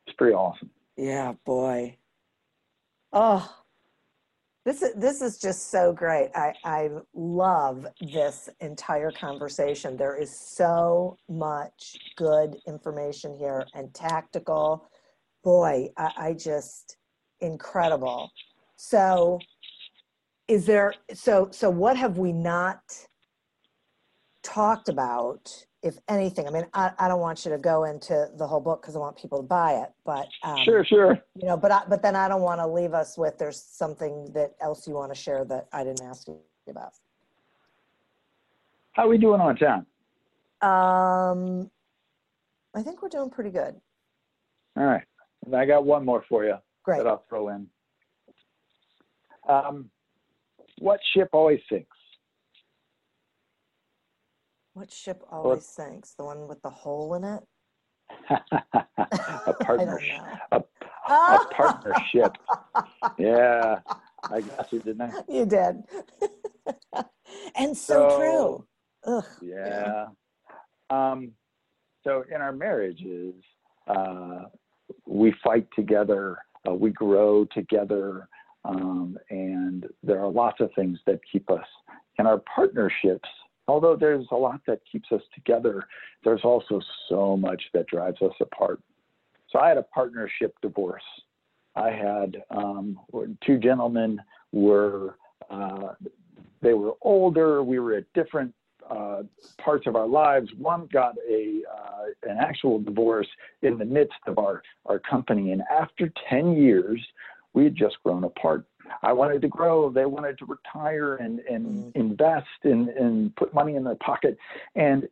is 0.08 0.13
pretty 0.17 0.34
awesome. 0.34 0.69
Yeah, 0.97 1.34
boy. 1.45 1.97
Oh, 3.13 3.56
this 4.65 4.82
is 4.82 4.93
this 4.95 5.21
is 5.21 5.39
just 5.39 5.71
so 5.71 5.93
great. 5.93 6.30
I, 6.36 6.54
I 6.63 6.89
love 7.13 7.88
this 8.02 8.49
entire 8.60 9.12
conversation. 9.12 9.95
There 9.95 10.15
is 10.15 10.38
so 10.38 11.17
much 11.30 11.97
good 12.17 12.58
information 12.67 13.36
here 13.36 13.65
and 13.73 13.93
tactical. 13.93 14.89
Boy, 15.43 15.89
I, 15.97 16.12
I 16.17 16.34
just 16.34 16.97
incredible. 17.39 18.30
So 18.81 19.39
is 20.47 20.65
there 20.65 20.93
so 21.13 21.49
so 21.51 21.69
what 21.69 21.97
have 21.97 22.17
we 22.17 22.31
not 22.31 22.79
talked 24.41 24.87
about, 24.87 25.53
if 25.83 25.97
anything? 26.07 26.47
I 26.47 26.51
mean, 26.51 26.65
I, 26.73 26.93
I 26.97 27.09
don't 27.09 27.19
want 27.19 27.43
you 27.43 27.51
to 27.51 27.57
go 27.57 27.83
into 27.83 28.29
the 28.37 28.47
whole 28.47 28.61
book 28.61 28.81
because 28.81 28.95
I 28.95 28.99
want 28.99 29.17
people 29.17 29.39
to 29.39 29.43
buy 29.43 29.73
it, 29.73 29.89
but 30.05 30.29
um, 30.43 30.63
sure, 30.63 30.85
sure. 30.85 31.19
You 31.35 31.49
know, 31.49 31.57
but 31.57 31.73
I, 31.73 31.81
but 31.89 32.01
then 32.01 32.15
I 32.15 32.29
don't 32.29 32.41
want 32.41 32.61
to 32.61 32.67
leave 32.67 32.93
us 32.93 33.17
with 33.17 33.37
there's 33.37 33.61
something 33.61 34.31
that 34.33 34.55
else 34.61 34.87
you 34.87 34.93
want 34.93 35.13
to 35.13 35.21
share 35.21 35.43
that 35.43 35.67
I 35.73 35.83
didn't 35.83 36.03
ask 36.07 36.25
you 36.29 36.39
about. 36.69 36.93
How 38.93 39.07
are 39.07 39.09
we 39.09 39.17
doing 39.17 39.41
on 39.41 39.57
time? 39.57 39.86
Um, 40.61 41.69
I 42.73 42.82
think 42.82 43.01
we're 43.01 43.09
doing 43.09 43.30
pretty 43.30 43.51
good. 43.51 43.75
All 44.77 44.86
right, 44.86 45.03
I 45.53 45.65
got 45.65 45.84
one 45.84 46.05
more 46.05 46.23
for 46.30 46.45
you 46.45 46.55
Great. 46.84 46.99
that 46.99 47.07
I'll 47.07 47.25
throw 47.27 47.49
in. 47.49 47.67
Um, 49.50 49.89
what 50.78 51.00
ship 51.14 51.30
always 51.34 51.60
sinks? 51.70 51.97
What 54.74 54.91
ship 54.91 55.24
always 55.30 55.66
sinks? 55.66 56.14
The 56.14 56.24
one 56.24 56.47
with 56.47 56.62
the 56.62 56.70
hole 56.70 57.16
in 57.16 57.24
it? 57.24 57.43
a 58.30 59.54
partnership. 59.62 60.22
a, 60.52 60.62
a 61.10 61.39
partnership. 61.52 62.38
yeah, 63.18 63.80
I 64.32 64.41
got 64.41 64.72
you, 64.72 64.80
didn't 64.80 65.02
I? 65.02 65.12
You 65.28 65.45
did. 65.45 65.84
and 67.56 67.76
so, 67.76 68.10
so, 68.10 68.18
true. 68.18 68.66
Ugh. 69.16 69.26
Yeah. 69.41 70.06
Um, 70.89 71.32
so 72.04 72.24
in 72.34 72.41
our 72.41 72.54
marriages, 72.54 73.34
uh, 73.88 74.43
we 75.06 75.34
fight 75.43 75.68
together, 75.76 76.38
uh, 76.68 76.74
we 76.74 76.91
grow 76.91 77.45
together, 77.54 78.28
um, 78.66 79.18
and 79.30 79.88
there 80.03 80.20
are 80.20 80.30
lots 80.30 80.60
of 80.60 80.70
things 80.76 80.99
that 81.05 81.20
keep 81.32 81.49
us 81.49 81.66
And 82.18 82.28
our 82.28 82.41
partnerships, 82.53 83.30
although 83.68 83.95
there's 83.95 84.26
a 84.32 84.36
lot 84.36 84.62
that 84.68 84.82
keeps 84.91 85.10
us 85.12 85.22
together, 85.34 85.84
there's 86.24 86.43
also 86.43 86.82
so 87.07 87.38
much 87.38 87.64
that 87.74 87.88
drives 87.88 88.22
us 88.22 88.34
apart. 88.41 88.82
So 89.49 89.60
I 89.60 89.70
had 89.70 89.78
a 89.78 89.84
partnership 89.84 90.53
divorce. 90.62 91.03
I 91.76 91.91
had 91.91 92.43
um, 92.51 92.99
two 93.45 93.57
gentlemen 93.57 94.22
were 94.51 95.16
uh, 95.49 95.93
they 96.62 96.74
were 96.74 96.93
older. 97.01 97.64
We 97.64 97.80
were 97.80 97.95
at 97.95 98.12
different 98.14 98.53
uh, 98.89 99.24
parts 99.64 99.88
of 99.88 99.95
our 99.95 100.07
lives. 100.07 100.49
One 100.57 100.88
got 100.91 101.16
a 101.30 101.62
uh, 101.74 102.30
an 102.30 102.38
actual 102.38 102.80
divorce 102.80 103.28
in 103.62 103.78
the 103.78 103.86
midst 103.86 104.20
of 104.28 104.38
our 104.38 104.62
our 104.88 104.99
company, 104.99 105.51
and 105.51 105.62
after 105.72 106.12
ten 106.30 106.53
years, 106.53 106.99
we 107.54 107.64
had 107.64 107.76
just 107.76 107.97
grown 108.04 108.24
apart. 108.24 108.66
I 109.04 109.14
wanted 109.14 109.41
to 109.43 109.47
grow. 109.47 109.89
They 109.89 110.06
wanted 110.06 110.38
to 110.39 110.45
retire 110.45 111.16
and 111.16 111.39
and 111.39 111.66
mm. 111.66 111.95
invest 111.95 112.47
and 112.64 112.89
and 112.89 113.36
put 113.36 113.54
money 113.54 113.76
in 113.76 113.84
their 113.84 113.95
pocket. 113.95 114.38
And 114.76 115.08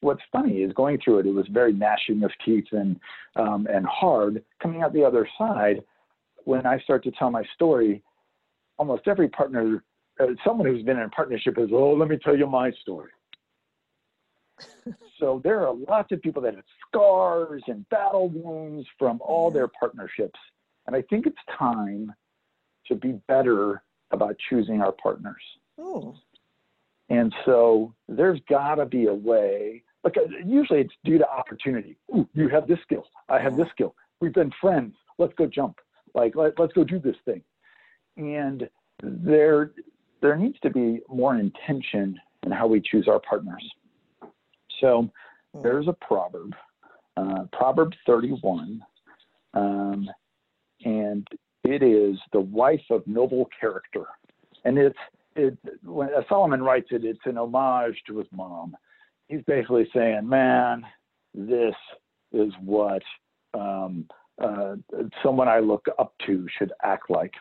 what's 0.00 0.22
funny 0.30 0.62
is 0.62 0.72
going 0.72 0.98
through 1.02 1.20
it. 1.20 1.26
It 1.26 1.34
was 1.34 1.46
very 1.48 1.72
gnashing 1.72 2.22
of 2.22 2.30
teeth 2.44 2.66
and 2.72 2.98
um, 3.36 3.66
and 3.70 3.86
hard. 3.86 4.42
Coming 4.62 4.82
out 4.82 4.92
the 4.92 5.04
other 5.04 5.28
side, 5.38 5.82
when 6.44 6.66
I 6.66 6.78
start 6.80 7.04
to 7.04 7.10
tell 7.12 7.30
my 7.30 7.44
story, 7.54 8.02
almost 8.78 9.08
every 9.08 9.28
partner 9.28 9.82
uh, 10.20 10.26
someone 10.44 10.66
who's 10.66 10.82
been 10.82 10.98
in 10.98 11.04
a 11.04 11.08
partnership 11.08 11.58
is, 11.58 11.70
oh, 11.72 11.94
let 11.94 12.08
me 12.08 12.18
tell 12.18 12.36
you 12.36 12.46
my 12.46 12.70
story. 12.82 13.10
so 15.18 15.40
there 15.42 15.66
are 15.66 15.74
lots 15.74 16.12
of 16.12 16.20
people 16.22 16.42
that 16.42 16.54
have 16.54 16.64
scars 16.88 17.62
and 17.66 17.88
battle 17.88 18.28
wounds 18.28 18.86
from 18.98 19.20
all 19.22 19.50
their 19.50 19.68
partnerships. 19.68 20.38
And 20.86 20.96
I 20.96 21.02
think 21.02 21.26
it's 21.26 21.36
time 21.58 22.12
to 22.86 22.94
be 22.94 23.12
better 23.28 23.82
about 24.10 24.36
choosing 24.50 24.80
our 24.80 24.92
partners. 24.92 25.42
Oh. 25.78 26.14
And 27.08 27.34
so 27.44 27.94
there's 28.08 28.40
got 28.48 28.76
to 28.76 28.86
be 28.86 29.06
a 29.06 29.14
way. 29.14 29.82
Like 30.04 30.16
uh, 30.16 30.22
usually 30.44 30.80
it's 30.80 30.94
due 31.04 31.18
to 31.18 31.28
opportunity. 31.28 31.98
Ooh, 32.14 32.28
you 32.34 32.48
have 32.48 32.66
this 32.66 32.78
skill. 32.82 33.06
I 33.28 33.38
have 33.38 33.56
this 33.56 33.68
skill. 33.70 33.94
We've 34.20 34.34
been 34.34 34.52
friends. 34.60 34.94
Let's 35.18 35.34
go 35.34 35.46
jump. 35.46 35.78
Like 36.14 36.34
let, 36.36 36.58
let's 36.58 36.72
go 36.72 36.84
do 36.84 36.98
this 36.98 37.16
thing. 37.24 37.42
And 38.16 38.68
there 39.02 39.72
there 40.20 40.36
needs 40.36 40.58
to 40.60 40.70
be 40.70 41.00
more 41.08 41.36
intention 41.36 42.18
in 42.44 42.52
how 42.52 42.66
we 42.66 42.80
choose 42.80 43.08
our 43.08 43.20
partners. 43.20 43.68
So 44.80 45.10
hmm. 45.54 45.62
there's 45.62 45.88
a 45.88 45.92
proverb, 45.92 46.54
uh, 47.16 47.44
Proverb 47.52 47.92
31, 48.06 48.80
um, 49.54 50.08
and 50.84 51.26
it 51.64 51.82
is 51.82 52.18
the 52.32 52.40
wife 52.40 52.82
of 52.90 53.06
noble 53.06 53.48
character. 53.58 54.06
And 54.64 54.78
it's, 54.78 54.98
it, 55.36 55.56
when 55.84 56.08
Solomon 56.28 56.62
writes 56.62 56.88
it, 56.90 57.04
it's 57.04 57.20
an 57.24 57.38
homage 57.38 57.96
to 58.08 58.18
his 58.18 58.26
mom. 58.32 58.76
He's 59.28 59.42
basically 59.46 59.88
saying, 59.94 60.28
man, 60.28 60.84
this 61.34 61.74
is 62.32 62.52
what 62.64 63.02
um, 63.54 64.06
uh, 64.42 64.76
someone 65.22 65.48
I 65.48 65.60
look 65.60 65.86
up 65.98 66.14
to 66.26 66.46
should 66.58 66.72
act 66.82 67.10
like. 67.10 67.32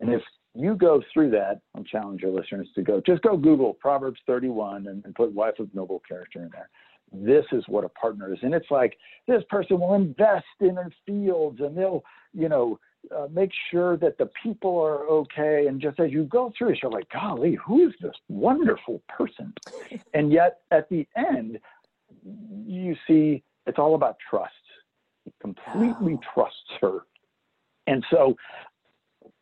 And 0.00 0.12
if 0.12 0.22
you 0.54 0.74
go 0.74 1.02
through 1.12 1.30
that, 1.30 1.60
I'll 1.74 1.84
challenge 1.84 2.22
your 2.22 2.30
listeners 2.30 2.68
to 2.74 2.82
go, 2.82 3.00
just 3.06 3.22
go 3.22 3.36
Google 3.36 3.74
Proverbs 3.74 4.20
31 4.26 4.86
and, 4.86 5.04
and, 5.04 5.14
put 5.14 5.32
wife 5.32 5.58
of 5.58 5.72
noble 5.74 6.02
character 6.06 6.40
in 6.42 6.50
there. 6.52 6.68
This 7.14 7.44
is 7.52 7.64
what 7.68 7.84
a 7.84 7.88
partner 7.88 8.32
is. 8.32 8.38
And 8.42 8.54
it's 8.54 8.70
like 8.70 8.96
this 9.26 9.42
person 9.48 9.80
will 9.80 9.94
invest 9.94 10.44
in 10.60 10.74
their 10.74 10.90
fields 11.06 11.60
and 11.60 11.76
they'll, 11.76 12.02
you 12.32 12.48
know, 12.48 12.78
uh, 13.14 13.26
make 13.30 13.50
sure 13.70 13.96
that 13.98 14.18
the 14.18 14.30
people 14.42 14.78
are 14.78 15.06
okay. 15.08 15.66
And 15.66 15.80
just 15.80 16.00
as 16.00 16.10
you 16.10 16.24
go 16.24 16.52
through 16.56 16.70
it, 16.70 16.78
you're 16.82 16.90
like, 16.90 17.08
golly, 17.10 17.56
who 17.64 17.86
is 17.86 17.94
this 18.00 18.14
wonderful 18.28 19.02
person? 19.08 19.52
and 20.14 20.32
yet 20.32 20.60
at 20.70 20.88
the 20.88 21.06
end, 21.16 21.58
you 22.66 22.96
see 23.06 23.42
it's 23.66 23.78
all 23.78 23.94
about 23.94 24.16
trust. 24.28 24.52
He 25.24 25.32
completely 25.40 26.18
trusts 26.34 26.72
her. 26.80 27.00
And 27.86 28.04
so 28.10 28.36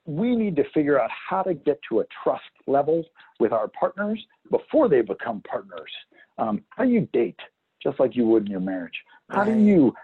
we 0.04 0.34
need 0.34 0.56
to 0.56 0.64
figure 0.74 1.00
out 1.00 1.10
how 1.10 1.42
to 1.42 1.54
get 1.54 1.78
to 1.88 2.00
a 2.00 2.04
trust 2.22 2.42
level 2.66 3.04
with 3.38 3.52
our 3.52 3.68
partners 3.68 4.24
before 4.50 4.88
they 4.88 5.00
become 5.00 5.40
partners. 5.42 5.90
Um, 6.38 6.62
how 6.70 6.84
do 6.84 6.90
you 6.90 7.08
date 7.12 7.38
just 7.82 7.98
like 8.00 8.16
you 8.16 8.26
would 8.26 8.44
in 8.46 8.50
your 8.50 8.60
marriage? 8.60 8.94
How 9.30 9.44
do 9.44 9.58
you 9.58 9.94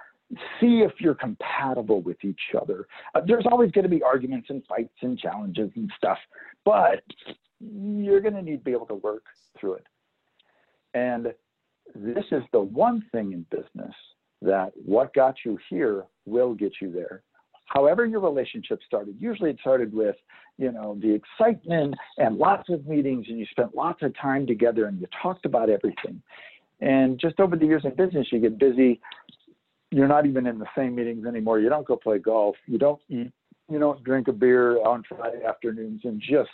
see 0.61 0.81
if 0.81 0.93
you're 0.99 1.15
compatible 1.15 2.01
with 2.03 2.23
each 2.25 2.41
other? 2.61 2.87
Uh, 3.15 3.21
there's 3.27 3.47
always 3.51 3.71
going 3.71 3.85
to 3.85 3.89
be 3.89 4.03
arguments 4.03 4.49
and 4.51 4.63
fights 4.67 4.95
and 5.03 5.19
challenges 5.19 5.71
and 5.77 5.91
stuff, 5.97 6.19
but 6.65 7.03
you're 7.61 8.21
going 8.21 8.35
to 8.35 8.43
need 8.43 8.59
to 8.59 8.65
be 8.65 8.73
able 8.73 8.87
to 8.87 8.95
work 8.95 9.25
through 9.59 9.75
it. 9.75 9.87
And 10.95 11.33
this 11.95 12.25
is 12.31 12.43
the 12.53 12.61
one 12.61 13.05
thing 13.13 13.33
in 13.33 13.47
business 13.51 13.95
that 14.43 14.73
what 14.75 15.13
got 15.15 15.37
you 15.45 15.59
here 15.69 16.05
will 16.27 16.55
get 16.55 16.73
you 16.81 16.93
there 16.93 17.23
however 17.69 18.07
your 18.07 18.21
relationship 18.21 18.81
started. 18.87 19.17
Usually 19.21 19.51
it 19.51 19.59
started 19.61 19.93
with, 19.93 20.17
you 20.57 20.73
know, 20.73 20.99
the 21.01 21.15
excitement 21.15 21.95
and 22.17 22.37
lots 22.37 22.69
of 22.71 22.87
meetings 22.87 23.27
and 23.29 23.39
you 23.39 23.47
spent 23.51 23.75
lots 23.75 24.03
of 24.03 24.17
time 24.19 24.47
together 24.47 24.87
and 24.87 25.01
you 25.01 25.07
talked 25.23 25.47
about 25.47 25.71
everything. 25.71 26.21
And 26.81 27.19
just 27.19 27.41
over 27.41 27.57
the 27.57 27.67
years 27.67 27.83
in 27.85 27.95
business, 27.95 28.29
you 28.31 28.39
get 28.41 28.59
busy. 28.59 29.01
You're 29.91 30.09
not 30.09 30.27
even 30.27 30.47
in 30.47 30.59
the 30.59 30.67
same 30.77 30.95
meetings 30.95 31.27
anymore. 31.27 31.59
You 31.59 31.69
don't 31.69 31.87
go 31.87 31.97
play 31.97 32.19
golf. 32.19 32.57
You 32.67 32.79
don't 32.79 33.01
eat. 33.09 33.33
You 33.71 33.79
don't 33.79 34.03
drink 34.05 34.29
a 34.29 34.33
beer 34.33 34.83
on 34.87 35.03
Friday 35.09 35.45
afternoons 35.45 36.03
and 36.05 36.21
just 36.21 36.51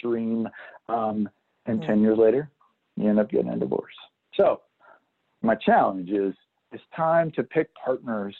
dream. 0.00 0.48
Um, 0.88 1.28
and 1.66 1.80
mm-hmm. 1.80 1.90
10 1.90 2.00
years 2.02 2.18
later, 2.18 2.50
you 2.96 3.08
end 3.08 3.18
up 3.18 3.30
getting 3.30 3.48
a 3.48 3.56
divorce. 3.56 3.94
So 4.36 4.60
my 5.42 5.54
challenge 5.54 6.10
is 6.10 6.34
it's 6.70 6.82
time 6.94 7.30
to 7.32 7.42
pick 7.42 7.70
partners 7.74 8.34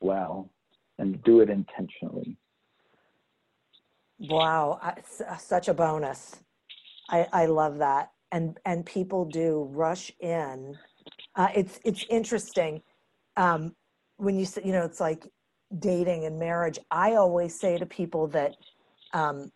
well 0.00 0.50
and 0.98 1.22
do 1.24 1.40
it 1.40 1.50
intentionally. 1.50 2.36
Wow, 4.18 4.80
such 5.38 5.68
a 5.68 5.74
bonus. 5.74 6.36
I, 7.08 7.26
I 7.32 7.46
love 7.46 7.78
that. 7.78 8.12
And 8.32 8.58
and 8.64 8.84
people 8.86 9.24
do 9.26 9.68
rush 9.70 10.10
in. 10.20 10.76
Uh, 11.36 11.48
it's 11.54 11.78
it's 11.84 12.04
interesting 12.08 12.82
um, 13.36 13.74
when 14.16 14.38
you 14.38 14.46
say 14.46 14.62
you 14.64 14.72
know 14.72 14.84
it's 14.84 15.00
like 15.00 15.26
dating 15.78 16.24
and 16.24 16.38
marriage. 16.38 16.78
I 16.90 17.14
always 17.14 17.58
say 17.58 17.78
to 17.78 17.86
people 17.86 18.28
that 18.28 18.56
um, 19.12 19.50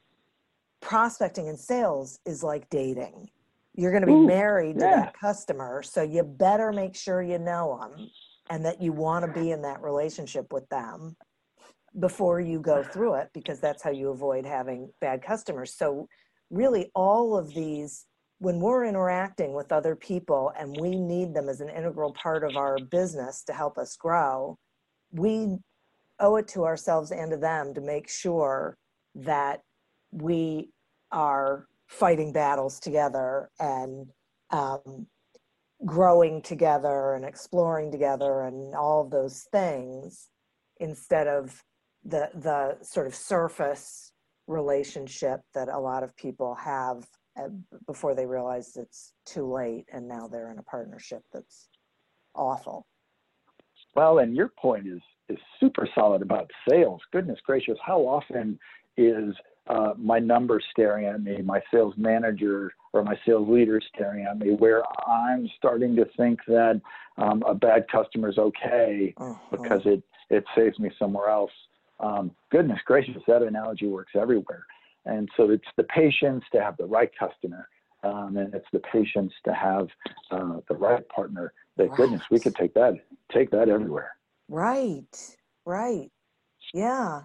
prospecting 0.81 1.49
and 1.49 1.59
sales 1.59 2.20
is 2.27 2.43
like 2.43 2.68
dating. 2.70 3.31
You're 3.74 3.91
going 3.91 4.03
to 4.03 4.07
be 4.07 4.12
Ooh, 4.12 4.27
married 4.27 4.79
to 4.81 4.89
that 4.89 5.18
customer, 5.18 5.83
so 5.83 6.03
you 6.03 6.22
better 6.22 6.72
make 6.72 6.95
sure 6.95 7.22
you 7.22 7.39
know 7.39 7.79
them 7.81 8.11
and 8.51 8.64
that 8.64 8.81
you 8.81 8.93
want 8.93 9.24
to 9.24 9.41
be 9.41 9.51
in 9.51 9.62
that 9.62 9.83
relationship 9.83 10.53
with 10.53 10.68
them 10.68 11.16
before 11.99 12.41
you 12.41 12.61
go 12.61 12.83
through 12.83 13.14
it 13.14 13.31
because 13.33 13.61
that's 13.61 13.83
how 13.83 13.91
you 13.91 14.11
avoid 14.11 14.45
having 14.47 14.91
bad 15.01 15.22
customers. 15.22 15.74
So, 15.74 16.09
really, 16.51 16.91
all 16.95 17.37
of 17.37 17.53
these, 17.55 18.07
when 18.39 18.61
we're 18.61 18.84
interacting 18.84 19.55
with 19.55 19.72
other 19.72 19.97
people 19.97 20.53
and 20.59 20.76
we 20.80 20.91
need 20.91 21.34
them 21.34 21.49
as 21.49 21.61
an 21.61 21.70
integral 21.70 22.12
part 22.12 22.45
of 22.45 22.57
our 22.57 22.78
business 22.78 23.43
to 23.45 23.53
help 23.53 23.78
us 23.78 23.97
grow, 23.97 24.59
we 25.11 25.57
owe 26.20 26.37
it 26.37 26.49
to 26.49 26.64
ourselves 26.64 27.11
and 27.11 27.30
to 27.30 27.37
them 27.37 27.72
to 27.74 27.80
make 27.80 28.09
sure 28.09 28.76
that 29.14 29.62
we 30.12 30.70
are 31.12 31.66
fighting 31.87 32.32
battles 32.32 32.78
together 32.80 33.51
and 33.59 34.07
um, 34.51 35.07
growing 35.84 36.43
together 36.43 37.14
and 37.14 37.24
exploring 37.24 37.91
together 37.91 38.43
and 38.43 38.74
all 38.74 39.03
of 39.03 39.11
those 39.11 39.47
things 39.53 40.28
instead 40.78 41.26
of 41.26 41.62
the 42.05 42.30
the 42.34 42.76
sort 42.82 43.07
of 43.07 43.14
surface 43.14 44.12
relationship 44.47 45.41
that 45.55 45.68
a 45.68 45.78
lot 45.78 46.03
of 46.03 46.16
people 46.16 46.55
have 46.55 47.05
before 47.87 48.14
they 48.14 48.26
realize 48.26 48.76
it's 48.76 49.12
too 49.24 49.51
late 49.53 49.87
and 49.93 50.07
now 50.07 50.26
they're 50.26 50.51
in 50.51 50.59
a 50.59 50.62
partnership 50.62 51.22
that's 51.32 51.68
awful 52.34 52.87
well 53.95 54.18
and 54.18 54.37
your 54.37 54.49
point 54.49 54.87
is 54.87 55.01
is 55.28 55.39
super 55.61 55.89
solid 55.95 56.22
about 56.22 56.51
sales 56.68 57.01
goodness 57.12 57.39
gracious 57.45 57.78
how 57.84 58.01
often 58.01 58.59
is 58.97 59.34
uh, 59.68 59.93
my 59.99 60.18
number 60.18 60.61
staring 60.70 61.07
at 61.07 61.22
me 61.22 61.41
my 61.43 61.61
sales 61.72 61.95
manager 61.97 62.72
or 62.93 63.03
my 63.03 63.18
sales 63.26 63.49
leader 63.49 63.80
staring 63.95 64.24
at 64.24 64.39
me 64.39 64.53
where 64.53 64.82
i'm 65.07 65.49
starting 65.57 65.97
to 65.97 66.07
think 66.16 66.39
that 66.47 66.80
um, 67.18 67.43
a 67.47 67.55
bad 67.55 67.87
customer 67.89 68.28
is 68.28 68.39
okay 68.39 69.14
uh-huh. 69.16 69.34
because 69.51 69.82
it 69.84 70.03
it 70.30 70.45
saves 70.55 70.78
me 70.78 70.91
somewhere 70.99 71.28
else 71.28 71.53
um, 72.01 72.30
goodness 72.51 72.78
gracious, 72.84 73.22
that 73.26 73.43
analogy 73.43 73.87
works 73.87 74.12
everywhere. 74.14 74.66
And 75.07 75.29
so 75.37 75.51
it's 75.51 75.67
the 75.77 75.85
patience 75.85 76.45
to 76.53 76.61
have 76.61 76.77
the 76.77 76.85
right 76.85 77.11
customer, 77.19 77.69
um, 78.03 78.37
and 78.37 78.53
it's 78.55 78.67
the 78.73 78.81
patience 78.81 79.33
to 79.45 79.55
have 79.55 79.89
uh, 80.31 80.59
the 80.69 80.75
right 80.75 81.09
partner. 81.09 81.53
That 81.77 81.89
right. 81.89 81.97
goodness, 81.97 82.23
we 82.31 82.41
could 82.41 82.55
take 82.55 82.75
that 82.75 82.95
take 83.33 83.51
that 83.51 83.69
everywhere. 83.69 84.17
Right, 84.49 85.37
right, 85.65 86.11
yeah. 86.75 87.23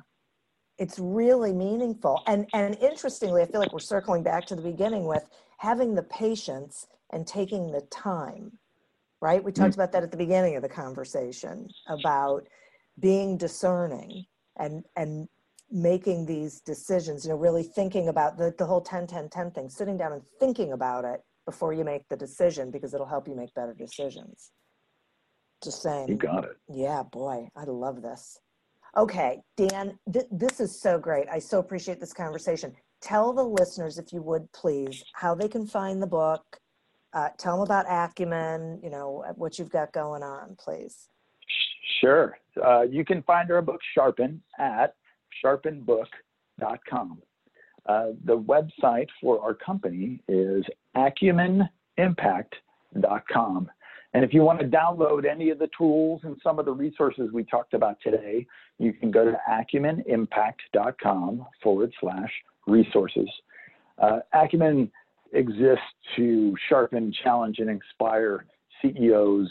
It's 0.78 0.98
really 0.98 1.54
meaningful, 1.54 2.22
and 2.28 2.48
and 2.54 2.78
interestingly, 2.78 3.42
I 3.42 3.46
feel 3.46 3.60
like 3.60 3.74
we're 3.74 3.80
circling 3.80 4.24
back 4.24 4.46
to 4.48 4.56
the 4.56 4.62
beginning 4.62 5.06
with 5.06 5.26
having 5.58 5.96
the 5.96 6.04
patience 6.04 6.88
and 7.12 7.28
taking 7.28 7.72
the 7.72 7.82
time, 7.92 8.52
right? 9.22 9.44
We 9.44 9.52
talked 9.52 9.72
mm-hmm. 9.72 9.82
about 9.82 9.92
that 9.94 10.04
at 10.04 10.12
the 10.12 10.18
beginning 10.18 10.56
of 10.56 10.62
the 10.62 10.70
conversation 10.70 11.68
about 11.88 12.48
being 13.00 13.38
discerning 13.38 14.26
and 14.58 14.84
and 14.96 15.28
making 15.72 16.26
these 16.26 16.62
decisions, 16.62 17.24
you 17.24 17.32
know, 17.32 17.38
really 17.38 17.64
thinking 17.64 18.10
about 18.10 18.38
the, 18.38 18.54
the 18.58 18.66
whole 18.66 18.82
10 18.82 19.08
10 19.08 19.30
10 19.30 19.52
thing, 19.52 19.70
sitting 19.70 19.98
down 19.98 20.14
and 20.14 20.22
thinking 20.40 20.74
about 20.74 21.06
it 21.06 21.22
before 21.46 21.74
you 21.74 21.84
make 21.84 22.08
the 22.10 22.16
decision 22.16 22.72
because 22.72 22.94
it'll 22.94 23.06
help 23.06 23.28
you 23.28 23.36
make 23.36 23.54
better 23.54 23.74
decisions. 23.74 24.52
Just 25.64 25.82
saying. 25.82 26.10
You 26.10 26.16
got 26.16 26.44
it. 26.44 26.58
Yeah, 26.68 27.04
boy, 27.04 27.48
I 27.56 27.64
love 27.64 28.02
this. 28.02 28.40
Okay, 28.98 29.40
Dan, 29.56 29.98
th- 30.12 30.26
this 30.32 30.60
is 30.60 30.82
so 30.82 31.00
great. 31.00 31.28
I 31.32 31.40
so 31.40 31.60
appreciate 31.60 32.00
this 32.00 32.14
conversation. 32.14 32.74
Tell 33.02 33.32
the 33.32 33.44
listeners, 33.44 33.98
if 33.98 34.12
you 34.12 34.22
would 34.22 34.52
please, 34.52 35.04
how 35.14 35.34
they 35.34 35.48
can 35.48 35.66
find 35.66 36.02
the 36.02 36.08
book. 36.08 36.44
Uh, 37.14 37.30
tell 37.38 37.56
them 37.56 37.64
about 37.64 37.86
Acumen, 37.90 38.80
you 38.84 38.90
know, 38.90 39.24
what 39.36 39.60
you've 39.60 39.70
got 39.70 39.92
going 39.94 40.24
on, 40.24 40.56
please. 40.60 41.10
Sure. 42.00 42.38
Uh, 42.64 42.82
you 42.82 43.06
can 43.06 43.22
find 43.24 43.52
our 43.52 43.62
book, 43.62 43.80
Sharpen, 43.94 44.42
at 44.60 44.96
sharpenbook.com. 45.44 47.22
Uh, 47.86 48.08
the 48.26 48.38
website 48.38 49.08
for 49.20 49.40
our 49.42 49.54
company 49.54 50.22
is 50.28 50.66
acumenimpact.com. 50.96 53.70
And 54.14 54.26
if 54.26 54.34
you 54.34 54.42
want 54.42 54.60
to 54.60 54.68
download 54.68 55.24
any 55.26 55.52
of 55.52 55.60
the 55.60 55.70
tools 55.78 56.20
and 56.24 56.36
some 56.44 56.60
of 56.60 56.66
the 56.66 56.74
resources 56.74 57.32
we 57.32 57.46
talked 57.46 57.74
about 57.74 57.98
today, 58.04 58.46
you 58.78 58.92
can 58.94 59.10
go 59.10 59.24
to 59.26 59.40
acumenimpact.com 59.50 61.48
forward 61.64 61.94
slash 62.00 62.30
resources. 62.68 63.30
Uh, 63.98 64.20
Acumen 64.34 64.92
exists 65.34 65.86
to 66.18 66.54
sharpen, 66.68 67.14
challenge, 67.24 67.60
and 67.60 67.70
inspire 67.70 68.46
CEOs 68.82 69.50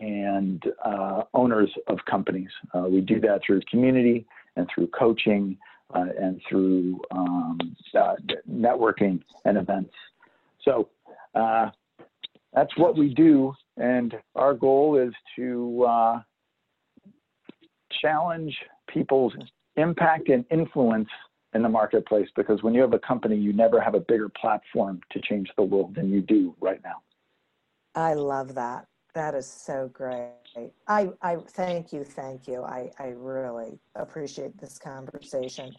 and 0.00 0.62
uh, 0.84 1.22
owners 1.32 1.70
of 1.86 1.98
companies. 2.08 2.50
Uh, 2.74 2.84
we 2.90 3.00
do 3.00 3.18
that 3.20 3.40
through 3.46 3.62
community 3.70 4.26
and 4.56 4.68
through 4.74 4.88
coaching 4.88 5.56
uh, 5.94 6.06
and 6.18 6.40
through 6.48 7.00
um, 7.10 7.58
uh, 7.98 8.14
networking 8.50 9.20
and 9.44 9.58
events. 9.58 9.94
So 10.64 10.88
uh, 11.34 11.70
that's 12.52 12.76
what 12.76 12.96
we 12.96 13.14
do, 13.14 13.54
and 13.76 14.14
our 14.34 14.54
goal 14.54 14.98
is 14.98 15.12
to 15.36 15.84
uh, 15.88 16.20
challenge 18.00 18.56
people's 18.88 19.32
impact 19.76 20.28
and 20.28 20.44
influence 20.50 21.08
in 21.54 21.62
the 21.62 21.68
marketplace 21.68 22.28
because 22.36 22.62
when 22.62 22.74
you 22.74 22.80
have 22.80 22.94
a 22.94 22.98
company, 22.98 23.36
you 23.36 23.52
never 23.52 23.80
have 23.80 23.94
a 23.94 24.00
bigger 24.00 24.28
platform 24.28 25.00
to 25.10 25.20
change 25.20 25.50
the 25.56 25.62
world 25.62 25.94
than 25.94 26.10
you 26.10 26.20
do 26.20 26.54
right 26.60 26.80
now. 26.82 27.02
I 27.94 28.14
love 28.14 28.54
that. 28.54 28.86
That 29.14 29.34
is 29.34 29.46
so 29.46 29.90
great. 29.92 30.30
I, 30.88 31.10
I 31.20 31.36
thank 31.50 31.92
you, 31.92 32.02
thank 32.04 32.46
you. 32.48 32.62
I, 32.62 32.90
I 32.98 33.08
really 33.08 33.78
appreciate 33.94 34.58
this 34.58 34.78
conversation. 34.78 35.74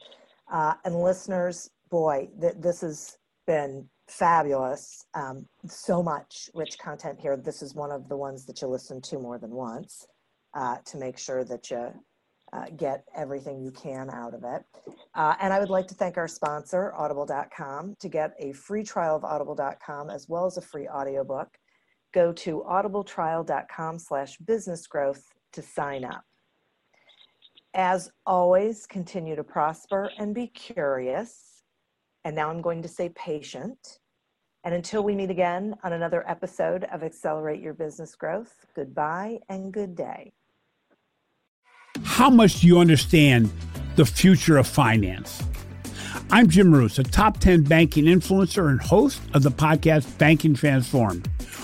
Uh, 0.51 0.73
and 0.86 1.01
listeners, 1.01 1.71
boy, 1.89 2.29
th- 2.39 2.55
this 2.59 2.81
has 2.81 3.17
been 3.47 3.89
fabulous. 4.07 5.05
Um, 5.15 5.47
so 5.67 6.03
much 6.03 6.49
rich 6.53 6.77
content 6.77 7.19
here. 7.19 7.36
This 7.38 7.61
is 7.63 7.73
one 7.73 7.91
of 7.91 8.07
the 8.07 8.17
ones 8.17 8.45
that 8.45 8.61
you 8.61 8.67
listen 8.67 9.01
to 9.01 9.17
more 9.17 9.39
than 9.39 9.51
once 9.51 10.05
uh, 10.53 10.77
to 10.86 10.97
make 10.97 11.17
sure 11.17 11.43
that 11.43 11.71
you 11.71 11.91
uh, 12.51 12.65
get 12.77 13.03
everything 13.15 13.63
you 13.63 13.71
can 13.71 14.09
out 14.11 14.36
of 14.36 14.43
it. 14.43 14.63
Uh, 15.15 15.36
and 15.41 15.51
I 15.51 15.59
would 15.59 15.71
like 15.71 15.88
to 15.88 15.95
thank 15.95 16.17
our 16.17 16.27
sponsor, 16.27 16.93
Audible.com. 16.93 17.95
To 17.99 18.09
get 18.09 18.34
a 18.39 18.51
free 18.53 18.84
trial 18.84 19.15
of 19.15 19.23
Audible.com 19.23 20.11
as 20.11 20.29
well 20.29 20.45
as 20.45 20.57
a 20.57 20.61
free 20.61 20.88
audiobook, 20.88 21.47
go 22.14 22.32
to 22.32 22.64
audibletrial.com 22.68 23.99
slash 23.99 24.38
businessgrowth 24.39 25.24
to 25.53 25.61
sign 25.61 26.05
up. 26.05 26.24
As 27.74 28.11
always, 28.26 28.86
continue 28.86 29.36
to 29.36 29.43
prosper 29.43 30.09
and 30.18 30.34
be 30.34 30.47
curious. 30.47 31.64
And 32.24 32.36
now 32.36 32.49
I'm 32.49 32.61
going 32.61 32.84
to 32.84 32.88
say 32.88 33.09
patient. 33.09 33.99
And 34.64 34.74
until 34.74 35.03
we 35.03 35.16
meet 35.16 35.30
again 35.30 35.76
on 35.84 35.91
another 35.91 36.24
episode 36.30 36.86
of 36.86 37.03
Accelerate 37.03 37.61
Your 37.61 37.74
Business 37.74 38.16
Growth, 38.16 38.53
goodbye 38.76 39.39
and 39.49 39.74
good 39.74 39.95
day. 39.95 40.32
How 42.03 42.30
much 42.30 42.61
do 42.61 42.68
you 42.68 42.80
understand 42.80 43.51
the 43.95 44.05
future 44.05 44.57
of 44.57 44.68
finance? 44.68 45.43
I'm 46.32 46.47
Jim 46.47 46.70
Marous, 46.70 46.97
a 46.97 47.03
top 47.03 47.39
10 47.39 47.64
banking 47.64 48.05
influencer 48.05 48.70
and 48.70 48.82
host 48.82 49.22
of 49.34 49.43
the 49.43 49.51
podcast 49.51 50.18
Banking 50.18 50.53
Transformed, 50.53 51.30